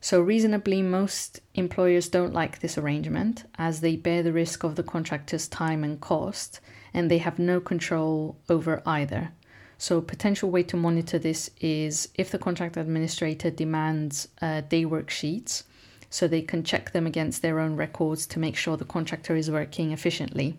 So, 0.00 0.20
reasonably, 0.20 0.82
most 0.82 1.40
employers 1.54 2.08
don't 2.08 2.34
like 2.34 2.60
this 2.60 2.78
arrangement 2.78 3.44
as 3.56 3.80
they 3.80 3.96
bear 3.96 4.22
the 4.22 4.32
risk 4.32 4.62
of 4.62 4.76
the 4.76 4.82
contractor's 4.82 5.48
time 5.48 5.82
and 5.82 6.00
cost, 6.00 6.60
and 6.92 7.10
they 7.10 7.18
have 7.18 7.38
no 7.38 7.60
control 7.60 8.36
over 8.48 8.82
either. 8.86 9.32
So, 9.78 9.98
a 9.98 10.02
potential 10.02 10.50
way 10.50 10.62
to 10.64 10.76
monitor 10.76 11.18
this 11.18 11.50
is 11.60 12.08
if 12.14 12.30
the 12.30 12.38
contract 12.38 12.76
administrator 12.76 13.50
demands 13.50 14.28
uh, 14.40 14.62
day 14.62 14.84
worksheets, 14.84 15.64
so 16.08 16.28
they 16.28 16.42
can 16.42 16.62
check 16.62 16.92
them 16.92 17.06
against 17.06 17.42
their 17.42 17.58
own 17.58 17.76
records 17.76 18.26
to 18.28 18.38
make 18.38 18.56
sure 18.56 18.76
the 18.76 18.84
contractor 18.84 19.34
is 19.34 19.50
working 19.50 19.92
efficiently. 19.92 20.58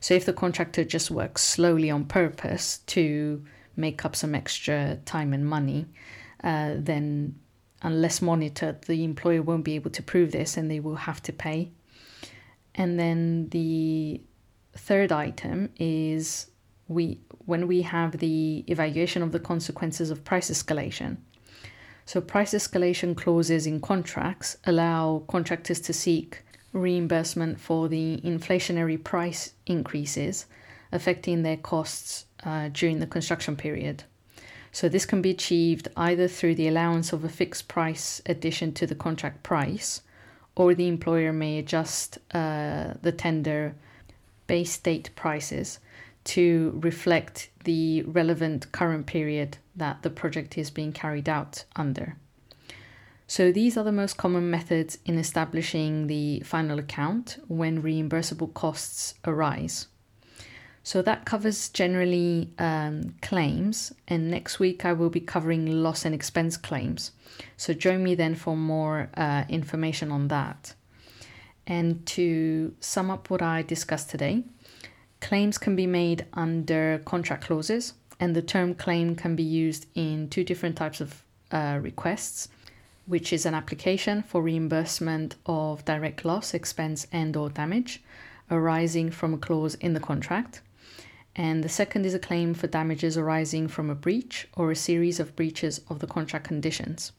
So, 0.00 0.14
if 0.14 0.24
the 0.24 0.32
contractor 0.32 0.84
just 0.84 1.10
works 1.10 1.42
slowly 1.42 1.90
on 1.90 2.04
purpose 2.04 2.78
to 2.86 3.44
make 3.76 4.04
up 4.04 4.16
some 4.16 4.34
extra 4.34 4.98
time 5.04 5.32
and 5.32 5.46
money, 5.46 5.86
uh, 6.42 6.74
then 6.76 7.34
unless 7.82 8.22
monitored, 8.22 8.82
the 8.82 9.04
employer 9.04 9.42
won't 9.42 9.64
be 9.64 9.74
able 9.74 9.90
to 9.90 10.02
prove 10.02 10.32
this 10.32 10.56
and 10.56 10.70
they 10.70 10.80
will 10.80 10.96
have 10.96 11.22
to 11.22 11.32
pay. 11.32 11.70
And 12.74 12.98
then 12.98 13.48
the 13.50 14.20
third 14.74 15.12
item 15.12 15.70
is 15.78 16.50
we 16.86 17.20
when 17.44 17.66
we 17.66 17.82
have 17.82 18.18
the 18.18 18.64
evaluation 18.66 19.22
of 19.22 19.32
the 19.32 19.40
consequences 19.40 20.10
of 20.10 20.24
price 20.24 20.50
escalation. 20.50 21.16
So 22.04 22.20
price 22.20 22.52
escalation 22.52 23.16
clauses 23.16 23.66
in 23.66 23.80
contracts 23.80 24.56
allow 24.64 25.24
contractors 25.28 25.80
to 25.80 25.92
seek 25.92 26.42
reimbursement 26.72 27.60
for 27.60 27.88
the 27.88 28.20
inflationary 28.24 29.02
price 29.02 29.52
increases 29.66 30.46
affecting 30.92 31.42
their 31.42 31.56
costs 31.56 32.26
uh, 32.44 32.68
during 32.72 32.98
the 33.00 33.06
construction 33.06 33.56
period. 33.56 34.04
So 34.72 34.88
this 34.88 35.06
can 35.06 35.22
be 35.22 35.30
achieved 35.30 35.88
either 35.96 36.28
through 36.28 36.56
the 36.56 36.68
allowance 36.68 37.12
of 37.12 37.24
a 37.24 37.28
fixed 37.28 37.68
price 37.68 38.20
addition 38.26 38.72
to 38.74 38.86
the 38.86 38.94
contract 38.94 39.42
price, 39.42 40.02
or 40.56 40.74
the 40.74 40.88
employer 40.88 41.32
may 41.32 41.58
adjust 41.58 42.18
uh, 42.32 42.94
the 43.02 43.12
tender 43.12 43.74
base 44.46 44.76
date 44.78 45.10
prices 45.14 45.78
to 46.24 46.78
reflect 46.82 47.48
the 47.64 48.02
relevant 48.02 48.70
current 48.72 49.06
period 49.06 49.56
that 49.76 50.02
the 50.02 50.10
project 50.10 50.58
is 50.58 50.70
being 50.70 50.92
carried 50.92 51.28
out 51.28 51.64
under. 51.76 52.16
So, 53.26 53.52
these 53.52 53.76
are 53.76 53.84
the 53.84 53.92
most 53.92 54.16
common 54.16 54.50
methods 54.50 54.98
in 55.04 55.18
establishing 55.18 56.06
the 56.06 56.40
final 56.40 56.78
account 56.78 57.38
when 57.46 57.82
reimbursable 57.82 58.52
costs 58.54 59.14
arise. 59.26 59.86
So 60.88 61.02
that 61.02 61.26
covers 61.26 61.68
generally 61.68 62.48
um, 62.58 63.14
claims, 63.20 63.92
and 64.08 64.30
next 64.30 64.58
week 64.58 64.86
I 64.86 64.94
will 64.94 65.10
be 65.10 65.20
covering 65.20 65.66
loss 65.66 66.06
and 66.06 66.14
expense 66.14 66.56
claims. 66.56 67.12
So 67.58 67.74
join 67.74 68.02
me 68.02 68.14
then 68.14 68.34
for 68.34 68.56
more 68.56 69.10
uh, 69.14 69.44
information 69.50 70.10
on 70.10 70.28
that. 70.28 70.72
And 71.66 72.06
to 72.06 72.74
sum 72.80 73.10
up 73.10 73.28
what 73.28 73.42
I 73.42 73.60
discussed 73.60 74.08
today, 74.08 74.44
claims 75.20 75.58
can 75.58 75.76
be 75.76 75.86
made 75.86 76.24
under 76.32 77.02
contract 77.04 77.44
clauses, 77.44 77.92
and 78.18 78.34
the 78.34 78.40
term 78.40 78.74
claim 78.74 79.14
can 79.14 79.36
be 79.36 79.42
used 79.42 79.84
in 79.94 80.30
two 80.30 80.42
different 80.42 80.76
types 80.76 81.02
of 81.02 81.22
uh, 81.52 81.78
requests 81.82 82.48
which 83.04 83.30
is 83.30 83.44
an 83.44 83.54
application 83.54 84.22
for 84.22 84.40
reimbursement 84.40 85.34
of 85.44 85.84
direct 85.84 86.24
loss, 86.24 86.54
expense, 86.54 87.06
and 87.12 87.36
or 87.36 87.50
damage 87.50 88.02
arising 88.50 89.10
from 89.10 89.34
a 89.34 89.38
clause 89.38 89.74
in 89.74 89.92
the 89.92 90.00
contract 90.00 90.62
and 91.38 91.62
the 91.62 91.68
second 91.68 92.04
is 92.04 92.14
a 92.14 92.18
claim 92.18 92.52
for 92.52 92.66
damages 92.66 93.16
arising 93.16 93.68
from 93.68 93.88
a 93.88 93.94
breach 93.94 94.48
or 94.56 94.72
a 94.72 94.76
series 94.76 95.20
of 95.20 95.36
breaches 95.36 95.80
of 95.88 96.00
the 96.00 96.06
contract 96.08 96.48
conditions. 96.48 97.12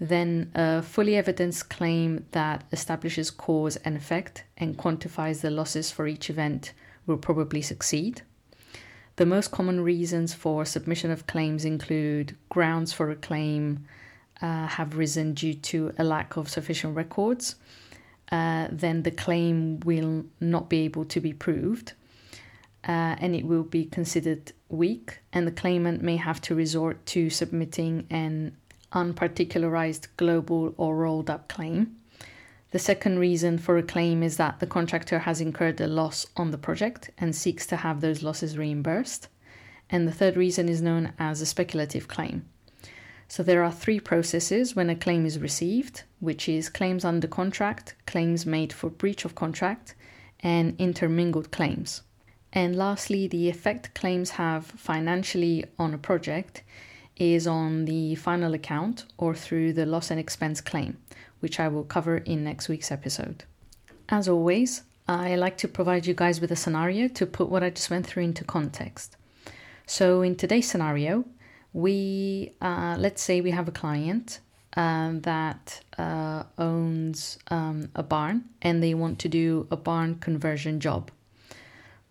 Then, 0.00 0.50
a 0.56 0.82
fully 0.82 1.14
evidenced 1.14 1.70
claim 1.70 2.26
that 2.32 2.64
establishes 2.72 3.30
cause 3.30 3.76
and 3.76 3.96
effect 3.96 4.42
and 4.56 4.76
quantifies 4.76 5.42
the 5.42 5.50
losses 5.50 5.92
for 5.92 6.08
each 6.08 6.28
event 6.28 6.72
will 7.06 7.18
probably 7.18 7.62
succeed. 7.62 8.22
The 9.14 9.26
most 9.26 9.52
common 9.52 9.80
reasons 9.80 10.34
for 10.34 10.64
submission 10.64 11.12
of 11.12 11.28
claims 11.28 11.64
include 11.64 12.36
grounds 12.48 12.92
for 12.92 13.12
a 13.12 13.16
claim 13.16 13.86
uh, 14.42 14.66
have 14.66 14.96
risen 14.96 15.34
due 15.34 15.54
to 15.54 15.92
a 15.98 16.02
lack 16.02 16.36
of 16.36 16.48
sufficient 16.48 16.96
records, 16.96 17.54
uh, 18.32 18.66
then 18.72 19.04
the 19.04 19.10
claim 19.12 19.78
will 19.80 20.24
not 20.40 20.68
be 20.68 20.80
able 20.80 21.04
to 21.04 21.20
be 21.20 21.32
proved 21.32 21.92
uh, 22.84 23.16
and 23.18 23.34
it 23.34 23.44
will 23.44 23.62
be 23.62 23.84
considered 23.84 24.52
weak, 24.68 25.20
and 25.32 25.46
the 25.46 25.52
claimant 25.52 26.02
may 26.02 26.16
have 26.16 26.40
to 26.42 26.54
resort 26.54 27.04
to 27.06 27.30
submitting 27.30 28.06
an 28.10 28.56
unparticularized 28.92 30.08
global 30.16 30.74
or 30.76 30.96
rolled 30.96 31.30
up 31.30 31.48
claim. 31.48 31.96
The 32.70 32.78
second 32.78 33.18
reason 33.18 33.58
for 33.58 33.76
a 33.78 33.82
claim 33.82 34.22
is 34.22 34.36
that 34.36 34.60
the 34.60 34.66
contractor 34.66 35.20
has 35.20 35.40
incurred 35.40 35.80
a 35.80 35.88
loss 35.88 36.26
on 36.36 36.52
the 36.52 36.58
project 36.58 37.10
and 37.18 37.34
seeks 37.34 37.66
to 37.66 37.76
have 37.76 38.00
those 38.00 38.22
losses 38.22 38.56
reimbursed. 38.56 39.28
And 39.90 40.06
the 40.06 40.12
third 40.12 40.36
reason 40.36 40.68
is 40.68 40.80
known 40.80 41.12
as 41.18 41.40
a 41.40 41.46
speculative 41.46 42.06
claim. 42.06 42.46
So 43.26 43.42
there 43.42 43.64
are 43.64 43.72
three 43.72 43.98
processes 43.98 44.76
when 44.76 44.88
a 44.88 44.94
claim 44.94 45.26
is 45.26 45.38
received, 45.38 46.04
which 46.20 46.48
is 46.48 46.68
claims 46.68 47.04
under 47.04 47.26
contract, 47.26 47.96
claims 48.06 48.46
made 48.46 48.72
for 48.72 48.88
breach 48.88 49.24
of 49.24 49.34
contract, 49.34 49.94
and 50.40 50.74
intermingled 50.80 51.50
claims. 51.50 52.02
And 52.52 52.74
lastly, 52.76 53.28
the 53.28 53.48
effect 53.48 53.94
claims 53.94 54.30
have 54.30 54.66
financially 54.66 55.64
on 55.78 55.94
a 55.94 55.98
project 55.98 56.62
is 57.16 57.46
on 57.46 57.84
the 57.84 58.14
final 58.16 58.54
account 58.54 59.04
or 59.18 59.34
through 59.34 59.74
the 59.74 59.86
loss 59.86 60.10
and 60.10 60.18
expense 60.18 60.60
claim, 60.60 60.96
which 61.40 61.60
I 61.60 61.68
will 61.68 61.84
cover 61.84 62.16
in 62.18 62.42
next 62.42 62.68
week's 62.68 62.90
episode. 62.90 63.44
As 64.08 64.28
always, 64.28 64.82
I 65.06 65.36
like 65.36 65.58
to 65.58 65.68
provide 65.68 66.06
you 66.06 66.14
guys 66.14 66.40
with 66.40 66.50
a 66.50 66.56
scenario 66.56 67.08
to 67.08 67.26
put 67.26 67.48
what 67.48 67.62
I 67.62 67.70
just 67.70 67.90
went 67.90 68.06
through 68.06 68.24
into 68.24 68.42
context. 68.42 69.16
So, 69.86 70.22
in 70.22 70.36
today's 70.36 70.68
scenario, 70.68 71.24
we 71.72 72.52
uh, 72.60 72.96
let's 72.98 73.22
say 73.22 73.40
we 73.40 73.50
have 73.50 73.68
a 73.68 73.72
client 73.72 74.40
um, 74.76 75.20
that 75.22 75.82
uh, 75.98 76.44
owns 76.58 77.38
um, 77.48 77.90
a 77.94 78.02
barn 78.02 78.44
and 78.62 78.82
they 78.82 78.94
want 78.94 79.18
to 79.20 79.28
do 79.28 79.66
a 79.70 79.76
barn 79.76 80.16
conversion 80.16 80.80
job 80.80 81.10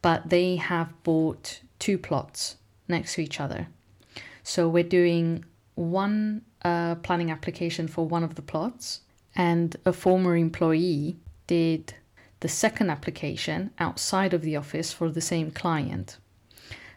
but 0.01 0.29
they 0.29 0.55
have 0.55 1.03
bought 1.03 1.61
two 1.79 1.97
plots 1.97 2.57
next 2.87 3.15
to 3.15 3.21
each 3.21 3.39
other. 3.39 3.67
So 4.43 4.67
we're 4.67 4.83
doing 4.83 5.45
one 5.75 6.41
uh, 6.63 6.95
planning 6.95 7.31
application 7.31 7.87
for 7.87 8.07
one 8.07 8.23
of 8.23 8.35
the 8.35 8.41
plots, 8.41 9.01
and 9.35 9.75
a 9.85 9.93
former 9.93 10.35
employee 10.35 11.17
did 11.47 11.93
the 12.39 12.47
second 12.47 12.89
application 12.89 13.71
outside 13.79 14.33
of 14.33 14.41
the 14.41 14.55
office 14.55 14.93
for 14.93 15.09
the 15.09 15.21
same 15.21 15.51
client. 15.51 16.17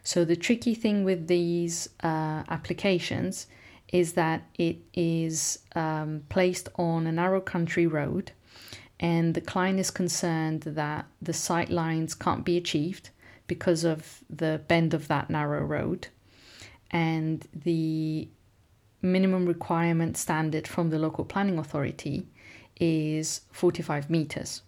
So 0.03 0.25
the 0.25 0.35
tricky 0.35 0.73
thing 0.73 1.03
with 1.03 1.27
these 1.27 1.89
uh, 2.03 2.43
applications 2.49 3.47
is 3.91 4.13
that 4.13 4.43
it 4.55 4.77
is 4.93 5.59
um, 5.75 6.23
placed 6.29 6.67
on 6.75 7.07
a 7.07 7.11
narrow 7.11 7.39
country 7.39 7.87
road 7.87 8.31
and 9.03 9.33
the 9.33 9.41
client 9.41 9.81
is 9.81 9.91
concerned 9.91 10.61
that 10.61 11.05
the 11.21 11.33
sight 11.33 11.69
lines 11.69 12.15
can't 12.15 12.45
be 12.45 12.55
achieved 12.55 13.09
because 13.47 13.83
of 13.83 14.23
the 14.29 14.61
bend 14.69 14.93
of 14.93 15.09
that 15.09 15.29
narrow 15.29 15.61
road 15.61 16.07
and 16.89 17.45
the 17.53 18.29
minimum 19.01 19.45
requirement 19.45 20.15
standard 20.15 20.65
from 20.65 20.89
the 20.89 20.97
local 20.97 21.25
planning 21.25 21.59
authority 21.59 22.25
is 22.79 23.41
45 23.51 24.09
meters. 24.09 24.61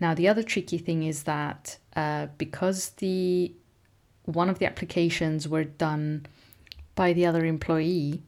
Now 0.00 0.14
the 0.14 0.26
other 0.26 0.42
tricky 0.42 0.78
thing 0.78 1.04
is 1.04 1.22
that 1.22 1.78
uh, 1.94 2.26
because 2.36 2.90
the 2.96 3.54
one 4.24 4.48
of 4.48 4.58
the 4.58 4.66
applications 4.66 5.46
were 5.46 5.64
done 5.64 6.26
by 6.96 7.12
the 7.12 7.26
other 7.26 7.44
employee, 7.44 8.22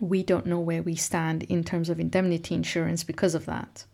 we 0.00 0.22
don't 0.22 0.44
know 0.44 0.60
where 0.60 0.82
we 0.82 0.96
stand 0.96 1.44
in 1.44 1.64
terms 1.64 1.88
of 1.88 1.98
indemnity 1.98 2.54
insurance 2.54 3.04
because 3.04 3.34
of 3.34 3.46
that. 3.46 3.86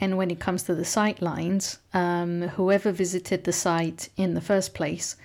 And 0.00 0.16
when 0.16 0.30
it 0.30 0.40
comes 0.40 0.62
to 0.64 0.74
the 0.74 0.84
sight 0.84 1.20
lines, 1.20 1.78
um, 1.92 2.42
whoever 2.42 2.90
visited 2.90 3.44
the 3.44 3.52
site 3.52 4.08
in 4.16 4.34
the 4.34 4.40
first 4.40 4.72
place 4.72 5.16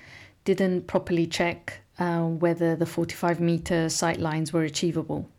didn't 0.43 0.87
properly 0.87 1.25
check 1.25 1.79
uh, 1.97 2.23
whether 2.23 2.75
the 2.75 2.85
45 2.85 3.39
meter 3.39 3.87
sight 3.89 4.19
lines 4.19 4.51
were 4.51 4.63
achievable. 4.63 5.29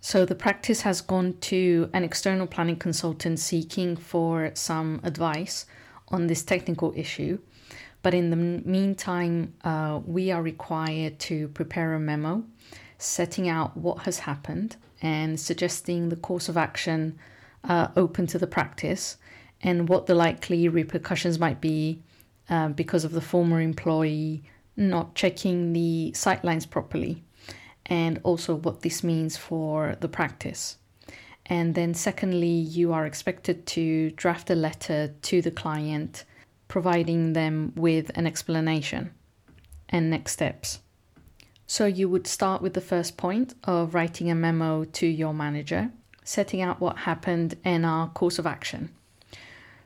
So 0.00 0.26
the 0.26 0.34
practice 0.34 0.82
has 0.82 1.00
gone 1.00 1.38
to 1.42 1.88
an 1.94 2.04
external 2.04 2.46
planning 2.46 2.76
consultant 2.76 3.38
seeking 3.38 3.96
for 3.96 4.50
some 4.54 5.00
advice 5.02 5.66
on 6.08 6.26
this 6.26 6.42
technical 6.42 6.92
issue. 6.96 7.38
But 8.02 8.12
in 8.12 8.28
the 8.28 8.36
meantime, 8.36 9.54
uh, 9.64 10.00
we 10.04 10.30
are 10.30 10.42
required 10.42 11.18
to 11.20 11.48
prepare 11.48 11.94
a 11.94 12.00
memo 12.00 12.44
setting 12.98 13.48
out 13.48 13.76
what 13.76 14.00
has 14.00 14.20
happened 14.20 14.76
and 15.00 15.40
suggesting 15.40 16.08
the 16.08 16.16
course 16.16 16.48
of 16.48 16.56
action 16.56 17.18
uh, 17.64 17.88
open 17.96 18.26
to 18.28 18.38
the 18.38 18.46
practice 18.46 19.16
and 19.62 19.88
what 19.88 20.06
the 20.06 20.14
likely 20.14 20.68
repercussions 20.68 21.38
might 21.38 21.60
be 21.60 22.02
uh, 22.48 22.68
because 22.68 23.04
of 23.04 23.12
the 23.12 23.20
former 23.20 23.60
employee 23.60 24.42
not 24.76 25.14
checking 25.14 25.72
the 25.72 26.12
sightlines 26.14 26.68
properly, 26.68 27.22
and 27.86 28.20
also 28.22 28.54
what 28.56 28.80
this 28.80 29.04
means 29.04 29.36
for 29.36 29.96
the 30.00 30.08
practice. 30.08 30.78
And 31.46 31.74
then, 31.74 31.94
secondly, 31.94 32.48
you 32.48 32.92
are 32.92 33.06
expected 33.06 33.66
to 33.66 34.10
draft 34.12 34.50
a 34.50 34.54
letter 34.54 35.14
to 35.22 35.42
the 35.42 35.50
client 35.50 36.24
providing 36.68 37.34
them 37.34 37.72
with 37.76 38.10
an 38.14 38.26
explanation 38.26 39.12
and 39.90 40.08
next 40.10 40.32
steps. 40.32 40.80
So 41.66 41.86
you 41.86 42.08
would 42.08 42.26
start 42.26 42.62
with 42.62 42.74
the 42.74 42.80
first 42.80 43.16
point 43.16 43.54
of 43.64 43.94
writing 43.94 44.30
a 44.30 44.34
memo 44.34 44.84
to 44.84 45.06
your 45.06 45.34
manager, 45.34 45.90
setting 46.24 46.62
out 46.62 46.80
what 46.80 46.98
happened 46.98 47.56
and 47.64 47.86
our 47.86 48.08
course 48.08 48.38
of 48.38 48.46
action. 48.46 48.90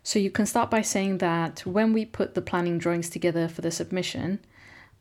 So 0.02 0.18
you 0.18 0.30
can 0.30 0.46
start 0.46 0.70
by 0.70 0.80
saying 0.80 1.18
that 1.18 1.66
when 1.66 1.92
we 1.92 2.06
put 2.06 2.34
the 2.34 2.40
planning 2.40 2.78
drawings 2.78 3.10
together 3.10 3.48
for 3.48 3.60
the 3.60 3.70
submission, 3.70 4.38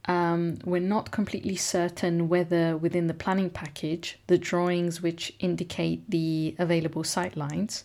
um, 0.05 0.57
we're 0.65 0.81
not 0.81 1.11
completely 1.11 1.55
certain 1.55 2.27
whether 2.27 2.75
within 2.75 3.07
the 3.07 3.13
planning 3.13 3.49
package, 3.49 4.19
the 4.27 4.37
drawings 4.37 5.01
which 5.01 5.33
indicate 5.39 6.09
the 6.09 6.55
available 6.59 7.03
sight 7.03 7.37
lines 7.37 7.83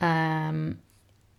um, 0.00 0.78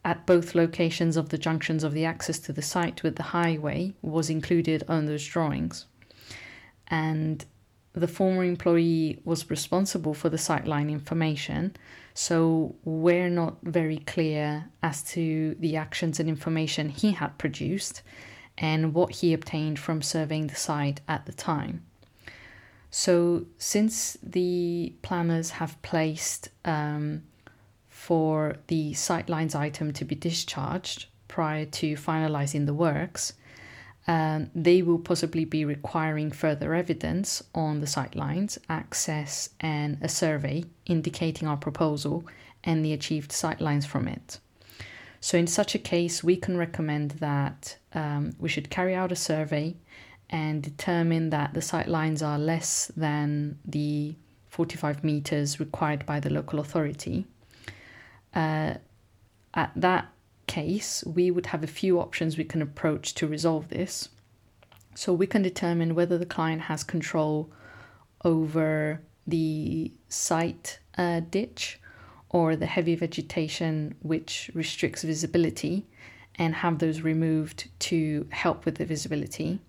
at 0.04 0.26
both 0.26 0.56
locations 0.56 1.18
of 1.18 1.30
the 1.30 1.38
junctions 1.38 1.84
of 1.84 1.94
the 1.94 2.06
access 2.06 2.40
to 2.40 2.54
the 2.54 2.62
site 2.62 3.04
with 3.04 3.16
the 3.16 3.24
highway 3.24 3.94
was 4.02 4.30
included 4.30 4.84
on 4.88 5.06
those 5.06 5.26
drawings. 5.26 5.86
And 6.88 7.44
the 8.00 8.08
former 8.08 8.44
employee 8.44 9.20
was 9.24 9.50
responsible 9.50 10.14
for 10.14 10.30
the 10.30 10.38
sightline 10.38 10.90
information, 10.92 11.76
so 12.14 12.76
we're 12.84 13.30
not 13.30 13.58
very 13.64 14.00
clear 14.00 14.70
as 14.82 15.04
to 15.04 15.56
the 15.60 15.76
actions 15.76 16.20
and 16.20 16.30
information 16.30 16.90
he 16.90 17.12
had 17.12 17.38
produced 17.38 18.02
and 18.58 18.94
what 18.94 19.12
he 19.16 19.34
obtained 19.34 19.80
from 19.80 20.02
surveying 20.02 20.48
the 20.48 20.56
site 20.56 21.02
at 21.08 21.26
the 21.26 21.34
time. 21.34 21.84
So, 22.90 23.46
since 23.58 24.18
the 24.24 24.94
planners 25.02 25.50
have 25.52 25.82
placed 25.82 26.50
um, 26.64 27.24
for 27.90 28.56
the 28.68 28.94
sightlines 28.94 29.54
item 29.54 29.92
to 29.94 30.06
be 30.06 30.16
discharged 30.16 31.08
prior 31.28 31.66
to 31.66 31.96
finalizing 31.96 32.66
the 32.66 32.74
works, 32.74 33.34
um, 34.08 34.52
they 34.54 34.82
will 34.82 35.00
possibly 35.00 35.46
be 35.46 35.66
requiring 35.66 36.32
further 36.32 36.74
evidence 36.76 37.44
on 37.56 37.80
the 37.80 37.88
sightlines, 37.88 38.58
access, 38.70 39.50
and 39.60 39.98
a 40.02 40.10
survey 40.10 40.64
indicating 40.86 41.48
our 41.48 41.58
proposal 41.58 42.24
and 42.64 42.86
the 42.86 42.94
achieved 42.94 43.32
sightlines 43.32 43.86
from 43.86 44.08
it. 44.08 44.40
So, 45.20 45.38
in 45.38 45.48
such 45.48 45.74
a 45.74 45.80
case, 45.80 46.24
we 46.24 46.36
can 46.36 46.56
recommend 46.56 47.12
that 47.12 47.78
um, 47.94 48.34
we 48.38 48.50
should 48.50 48.70
carry 48.70 48.94
out 48.94 49.12
a 49.12 49.16
survey 49.16 49.76
and 50.30 50.62
determine 50.62 51.32
that 51.32 51.54
the 51.54 51.60
sightlines 51.60 52.26
are 52.26 52.38
less 52.38 52.92
than 52.96 53.58
the 53.66 54.16
45 54.50 55.04
meters 55.04 55.60
required 55.60 56.06
by 56.06 56.20
the 56.20 56.30
local 56.30 56.60
authority 56.60 57.26
uh, 58.36 58.76
at 59.54 59.72
that 59.76 60.10
case, 60.48 61.04
we 61.06 61.32
would 61.32 61.48
have 61.48 61.64
a 61.64 61.68
few 61.68 62.00
options 62.00 62.38
we 62.38 62.44
can 62.44 62.62
approach 62.62 63.14
to 63.16 63.28
resolve 63.28 63.70
this. 63.70 64.10
So 64.96 65.14
we 65.14 65.28
can 65.28 65.42
determine 65.42 65.96
whether 65.96 66.18
the 66.18 66.26
client 66.26 66.64
has 66.64 66.84
control 66.84 67.52
over 68.24 69.02
the 69.28 69.92
site 70.08 70.80
uh, 70.98 71.22
ditch 71.30 71.80
or 72.30 72.56
the 72.56 72.66
heavy 72.66 72.96
vegetation 72.96 73.96
which 74.02 74.50
restricts 74.54 75.04
visibility 75.04 75.86
and 76.36 76.56
have 76.56 76.80
those 76.80 77.02
removed 77.02 77.70
to 77.80 78.28
help 78.32 78.66
with 78.66 78.76
the 78.76 78.86
visibility. 78.86 79.60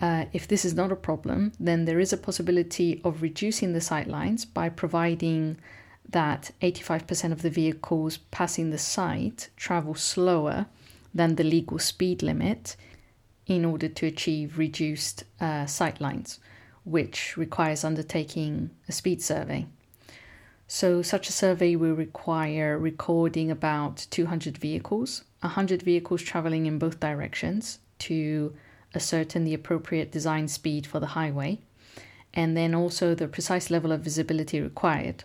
Uh, 0.00 0.24
if 0.32 0.48
this 0.48 0.64
is 0.64 0.74
not 0.74 0.92
a 0.92 0.96
problem, 0.96 1.52
then 1.60 1.84
there 1.84 2.00
is 2.00 2.12
a 2.12 2.16
possibility 2.16 3.00
of 3.04 3.22
reducing 3.22 3.72
the 3.72 3.80
sight 3.80 4.08
lines 4.08 4.44
by 4.44 4.68
providing 4.68 5.56
that 6.08 6.50
85% 6.60 7.32
of 7.32 7.42
the 7.42 7.50
vehicles 7.50 8.18
passing 8.30 8.70
the 8.70 8.78
site 8.78 9.50
travel 9.56 9.94
slower 9.94 10.66
than 11.14 11.36
the 11.36 11.44
legal 11.44 11.78
speed 11.78 12.22
limit 12.22 12.76
in 13.46 13.64
order 13.64 13.88
to 13.88 14.06
achieve 14.06 14.58
reduced 14.58 15.24
uh, 15.40 15.66
sight 15.66 16.00
lines, 16.00 16.38
which 16.84 17.36
requires 17.36 17.84
undertaking 17.84 18.70
a 18.88 18.92
speed 18.92 19.22
survey. 19.22 19.66
So, 20.68 21.02
such 21.02 21.28
a 21.28 21.32
survey 21.32 21.76
will 21.76 21.92
require 21.94 22.78
recording 22.78 23.50
about 23.50 24.06
200 24.10 24.56
vehicles, 24.56 25.24
100 25.40 25.82
vehicles 25.82 26.22
traveling 26.22 26.64
in 26.66 26.78
both 26.78 26.98
directions 26.98 27.78
to 27.98 28.54
ascertain 28.94 29.44
the 29.44 29.54
appropriate 29.54 30.10
design 30.10 30.48
speed 30.48 30.86
for 30.86 30.98
the 30.98 31.08
highway, 31.08 31.58
and 32.32 32.56
then 32.56 32.74
also 32.74 33.14
the 33.14 33.28
precise 33.28 33.70
level 33.70 33.92
of 33.92 34.00
visibility 34.00 34.60
required. 34.60 35.24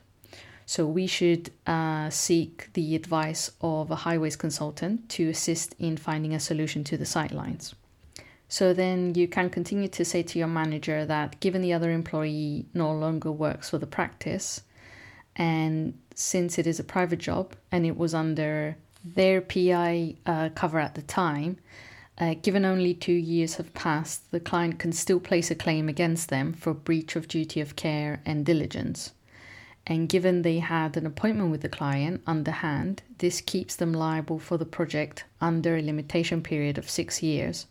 So 0.69 0.85
we 0.85 1.07
should 1.07 1.51
uh, 1.65 2.09
seek 2.09 2.73
the 2.73 2.93
advice 2.93 3.51
of 3.61 3.89
a 3.89 3.95
highways 3.95 4.35
consultant 4.35 5.07
to 5.11 5.29
assist 5.29 5.73
in 5.79 5.95
finding 5.95 6.33
a 6.33 6.41
solution 6.41 6.83
to 6.83 6.97
the 6.97 7.05
sightlines. 7.05 7.73
So 8.49 8.73
then 8.73 9.15
you 9.15 9.29
can 9.29 9.49
continue 9.49 9.87
to 9.87 10.03
say 10.03 10.23
to 10.23 10.37
your 10.37 10.49
manager 10.49 11.05
that 11.05 11.39
given 11.39 11.61
the 11.61 11.71
other 11.71 11.89
employee 11.91 12.65
no 12.73 12.91
longer 12.91 13.31
works 13.31 13.69
for 13.69 13.77
the 13.77 13.87
practice, 13.87 14.61
and 15.37 15.97
since 16.15 16.59
it 16.59 16.67
is 16.67 16.81
a 16.81 16.83
private 16.83 17.19
job 17.19 17.55
and 17.71 17.85
it 17.85 17.95
was 17.95 18.13
under 18.13 18.75
their 19.05 19.39
PI 19.39 20.15
uh, 20.25 20.49
cover 20.53 20.79
at 20.79 20.95
the 20.95 21.01
time, 21.01 21.59
uh, 22.17 22.33
given 22.41 22.65
only 22.65 22.93
two 22.93 23.13
years 23.13 23.55
have 23.55 23.73
passed, 23.73 24.31
the 24.31 24.41
client 24.41 24.79
can 24.79 24.91
still 24.91 25.21
place 25.21 25.49
a 25.49 25.55
claim 25.55 25.87
against 25.87 26.27
them 26.27 26.51
for 26.51 26.73
breach 26.73 27.15
of 27.15 27.29
duty 27.29 27.61
of 27.61 27.77
care 27.77 28.19
and 28.25 28.45
diligence. 28.45 29.13
And 29.89 30.09
given 30.09 30.41
they 30.41 30.59
had 30.59 30.97
an 30.97 31.05
appointment 31.05 31.49
with 31.49 31.61
the 31.61 31.69
client 31.69 32.21
underhand, 32.27 33.03
this 33.19 33.39
keeps 33.39 33.77
them 33.77 33.93
liable 33.93 34.37
for 34.37 34.57
the 34.57 34.65
project 34.65 35.23
under 35.39 35.77
a 35.77 35.81
limitation 35.81 36.43
period 36.43 36.77
of 36.77 36.89
six 36.89 37.23
years. 37.23 37.67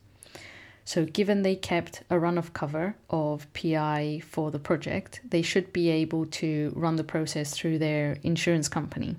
So, 0.87 1.05
given 1.05 1.42
they 1.42 1.57
kept 1.57 2.05
a 2.09 2.18
run 2.18 2.38
of 2.38 2.55
cover 2.55 2.96
of 3.11 3.52
PI 3.52 4.22
for 4.24 4.50
the 4.50 4.59
project, 4.59 5.20
they 5.29 5.42
should 5.42 5.72
be 5.74 5.90
able 5.90 6.24
to 6.26 6.72
run 6.74 6.96
the 6.96 7.05
process 7.05 7.52
through 7.52 7.81
their 7.81 8.16
insurance 8.22 8.68
company. 8.68 9.16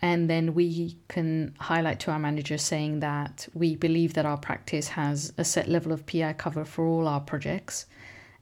And 0.00 0.28
then 0.28 0.54
we 0.54 0.96
can 1.08 1.54
highlight 1.60 2.00
to 2.00 2.10
our 2.10 2.18
manager 2.18 2.58
saying 2.58 3.00
that 3.00 3.46
we 3.54 3.76
believe 3.76 4.14
that 4.14 4.26
our 4.26 4.38
practice 4.38 4.88
has 4.88 5.32
a 5.38 5.44
set 5.44 5.68
level 5.68 5.92
of 5.92 6.06
PI 6.06 6.32
cover 6.32 6.64
for 6.64 6.86
all 6.86 7.06
our 7.06 7.20
projects 7.20 7.86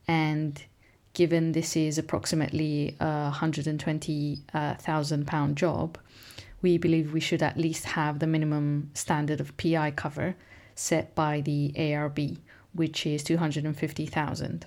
and 0.06 0.62
given 1.16 1.50
this 1.52 1.76
is 1.76 1.96
approximately 1.96 2.94
a 3.00 3.32
£120,000 3.34 4.42
uh, 4.52 5.54
job, 5.54 5.96
we 6.60 6.76
believe 6.76 7.14
we 7.14 7.20
should 7.20 7.42
at 7.42 7.56
least 7.56 7.86
have 7.86 8.18
the 8.18 8.26
minimum 8.26 8.90
standard 8.92 9.40
of 9.40 9.56
PI 9.56 9.92
cover 9.92 10.36
set 10.74 11.14
by 11.14 11.40
the 11.40 11.72
ARB, 11.74 12.36
which 12.74 13.06
is 13.06 13.24
250,000. 13.24 14.66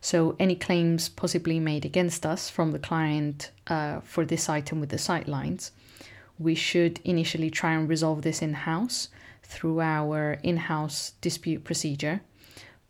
So 0.00 0.34
any 0.40 0.56
claims 0.56 1.08
possibly 1.08 1.60
made 1.60 1.84
against 1.84 2.26
us 2.26 2.50
from 2.50 2.72
the 2.72 2.80
client 2.80 3.52
uh, 3.68 4.00
for 4.00 4.24
this 4.24 4.48
item 4.48 4.80
with 4.80 4.88
the 4.88 4.96
sightlines, 4.96 5.70
we 6.40 6.56
should 6.56 6.98
initially 7.04 7.50
try 7.50 7.74
and 7.74 7.88
resolve 7.88 8.22
this 8.22 8.42
in-house 8.42 9.10
through 9.44 9.80
our 9.80 10.40
in-house 10.42 11.12
dispute 11.20 11.62
procedure 11.62 12.20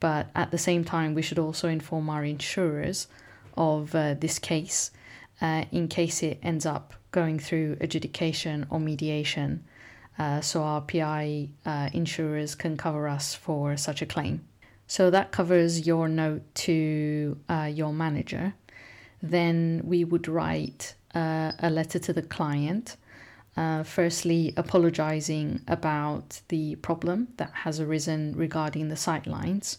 but 0.00 0.28
at 0.34 0.50
the 0.50 0.58
same 0.58 0.84
time, 0.84 1.14
we 1.14 1.22
should 1.22 1.38
also 1.38 1.68
inform 1.68 2.08
our 2.08 2.24
insurers 2.24 3.08
of 3.56 3.94
uh, 3.94 4.14
this 4.14 4.38
case 4.38 4.90
uh, 5.40 5.64
in 5.72 5.88
case 5.88 6.22
it 6.22 6.38
ends 6.42 6.66
up 6.66 6.94
going 7.11 7.38
through 7.38 7.76
adjudication 7.80 8.66
or 8.70 8.78
mediation. 8.80 9.64
Uh, 10.18 10.40
so 10.40 10.62
our 10.62 10.80
PI 10.80 11.48
uh, 11.64 11.88
insurers 11.92 12.54
can 12.54 12.76
cover 12.76 13.08
us 13.08 13.34
for 13.34 13.76
such 13.76 14.02
a 14.02 14.06
claim. 14.06 14.44
So 14.87 15.11
that 15.11 15.32
covers 15.32 15.87
your 15.87 16.08
note 16.08 16.42
to 16.66 17.38
uh, 17.48 17.70
your 17.72 17.92
manager. 17.92 18.54
Then 19.22 19.82
we 19.84 20.04
would 20.04 20.28
write 20.28 20.94
uh, 21.14 21.52
a 21.58 21.70
letter 21.70 21.98
to 21.98 22.12
the 22.12 22.22
client 22.22 22.96
uh, 23.58 23.82
firstly, 23.82 24.54
apologizing 24.56 25.61
about 25.66 26.42
the 26.46 26.76
problem 26.76 27.26
that 27.38 27.50
has 27.52 27.80
arisen 27.80 28.32
regarding 28.37 28.88
the 28.88 28.94
sightlines 28.94 29.78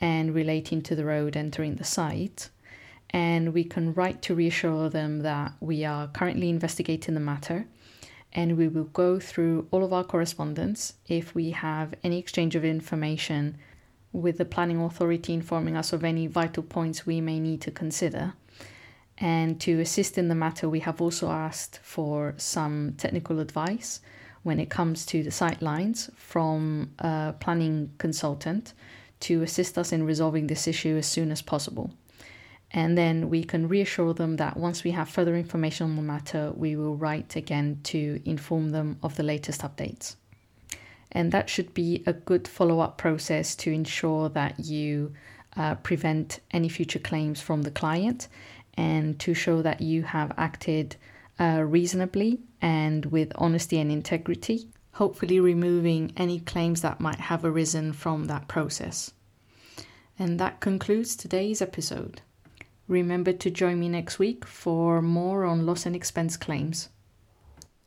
and 0.00 0.34
relating 0.34 0.82
to 0.82 0.94
the 0.94 1.04
road 1.04 1.36
entering 1.36 1.76
the 1.76 1.84
site. 1.84 2.50
And 3.10 3.54
we 3.54 3.64
can 3.64 3.94
write 3.94 4.22
to 4.22 4.34
reassure 4.34 4.88
them 4.90 5.20
that 5.20 5.52
we 5.60 5.84
are 5.84 6.08
currently 6.08 6.50
investigating 6.50 7.14
the 7.14 7.20
matter 7.20 7.66
and 8.32 8.56
we 8.56 8.68
will 8.68 8.84
go 8.84 9.18
through 9.18 9.66
all 9.70 9.82
of 9.82 9.92
our 9.92 10.04
correspondence 10.04 10.94
if 11.06 11.34
we 11.34 11.50
have 11.50 11.94
any 12.04 12.18
exchange 12.18 12.54
of 12.54 12.64
information 12.64 13.56
with 14.12 14.38
the 14.38 14.44
planning 14.44 14.80
authority 14.80 15.32
informing 15.32 15.76
us 15.76 15.92
of 15.92 16.04
any 16.04 16.26
vital 16.26 16.62
points 16.62 17.06
we 17.06 17.20
may 17.20 17.38
need 17.40 17.60
to 17.60 17.70
consider. 17.70 18.34
And 19.18 19.60
to 19.62 19.80
assist 19.80 20.16
in 20.18 20.28
the 20.28 20.34
matter, 20.34 20.68
we 20.68 20.80
have 20.80 21.00
also 21.00 21.30
asked 21.30 21.80
for 21.82 22.34
some 22.36 22.94
technical 22.98 23.40
advice 23.40 24.00
when 24.42 24.60
it 24.60 24.70
comes 24.70 25.04
to 25.06 25.22
the 25.22 25.30
sightlines 25.30 26.14
from 26.14 26.92
a 26.98 27.34
planning 27.40 27.90
consultant 27.98 28.72
to 29.20 29.42
assist 29.42 29.78
us 29.78 29.92
in 29.92 30.04
resolving 30.04 30.46
this 30.46 30.66
issue 30.66 30.96
as 30.96 31.06
soon 31.06 31.30
as 31.30 31.42
possible. 31.42 31.92
And 32.70 32.98
then 32.98 33.30
we 33.30 33.44
can 33.44 33.68
reassure 33.68 34.12
them 34.12 34.36
that 34.36 34.56
once 34.56 34.84
we 34.84 34.90
have 34.90 35.08
further 35.08 35.34
information 35.34 35.90
on 35.90 35.96
the 35.96 36.02
matter, 36.02 36.52
we 36.54 36.76
will 36.76 36.96
write 36.96 37.34
again 37.34 37.80
to 37.84 38.20
inform 38.24 38.70
them 38.70 38.98
of 39.02 39.16
the 39.16 39.22
latest 39.22 39.62
updates. 39.62 40.16
And 41.10 41.32
that 41.32 41.48
should 41.48 41.72
be 41.72 42.02
a 42.06 42.12
good 42.12 42.46
follow 42.46 42.80
up 42.80 42.98
process 42.98 43.54
to 43.56 43.72
ensure 43.72 44.28
that 44.30 44.60
you 44.60 45.14
uh, 45.56 45.76
prevent 45.76 46.40
any 46.50 46.68
future 46.68 46.98
claims 46.98 47.40
from 47.40 47.62
the 47.62 47.70
client 47.70 48.28
and 48.74 49.18
to 49.20 49.32
show 49.32 49.62
that 49.62 49.80
you 49.80 50.02
have 50.02 50.32
acted 50.36 50.96
uh, 51.40 51.62
reasonably 51.66 52.38
and 52.60 53.06
with 53.06 53.32
honesty 53.36 53.80
and 53.80 53.90
integrity, 53.90 54.68
hopefully 54.98 55.38
removing 55.38 56.12
any 56.16 56.40
claims 56.40 56.80
that 56.82 56.98
might 56.98 57.20
have 57.20 57.44
arisen 57.44 57.92
from 57.92 58.24
that 58.24 58.48
process. 58.48 59.12
And 60.18 60.40
that 60.40 60.58
concludes 60.58 61.14
today's 61.14 61.62
episode. 61.62 62.20
Remember 62.88 63.32
to 63.32 63.48
join 63.48 63.78
me 63.78 63.88
next 63.88 64.18
week 64.18 64.44
for 64.44 65.00
more 65.00 65.44
on 65.44 65.64
loss 65.64 65.86
and 65.86 65.94
expense 65.94 66.36
claims. 66.36 66.88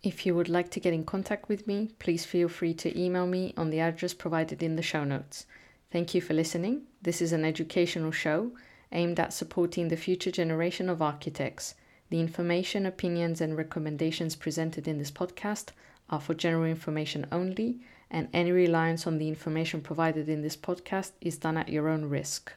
If 0.02 0.26
you 0.26 0.34
would 0.36 0.48
like 0.48 0.72
to 0.72 0.80
get 0.80 0.94
in 0.94 1.04
contact 1.04 1.50
with 1.50 1.68
me, 1.68 1.90
please 2.00 2.24
feel 2.24 2.48
free 2.48 2.74
to 2.76 2.98
email 2.98 3.28
me 3.28 3.54
on 3.58 3.72
the 3.72 3.82
address 3.82 4.14
provided 4.14 4.64
in 4.64 4.78
the 4.78 4.82
show 4.82 5.04
notes. 5.04 5.46
Thank 5.92 6.16
you 6.16 6.22
for 6.22 6.34
listening. 6.34 6.84
This 7.02 7.22
is 7.22 7.34
an 7.34 7.44
educational 7.44 8.12
show 8.12 8.54
aimed 8.94 9.20
at 9.20 9.34
supporting 9.34 9.90
the 9.90 9.98
future 9.98 10.32
generation 10.32 10.88
of 10.88 11.02
architects. 11.02 11.76
The 12.10 12.22
information, 12.22 12.86
opinions, 12.86 13.42
and 13.42 13.58
recommendations 13.58 14.38
presented 14.38 14.88
in 14.88 14.98
this 14.98 15.12
podcast 15.12 15.72
are 16.12 16.20
for 16.20 16.34
general 16.34 16.66
information 16.66 17.26
only, 17.32 17.80
and 18.10 18.28
any 18.34 18.52
reliance 18.52 19.08
on 19.08 19.18
the 19.18 19.28
information 19.28 19.82
provided 19.82 20.28
in 20.28 20.42
this 20.42 20.58
podcast 20.58 21.12
is 21.22 21.38
done 21.38 21.58
at 21.58 21.70
your 21.70 21.88
own 21.88 22.06
risk. 22.06 22.54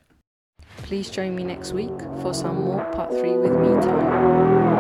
Please 0.79 1.11
join 1.11 1.35
me 1.35 1.45
next 1.45 1.73
week 1.73 1.99
for 2.21 2.35
some 2.35 2.65
more 2.65 2.85
part 2.87 3.11
3 3.11 3.37
with 3.39 3.53
me 3.53 3.69
time. 3.81 4.74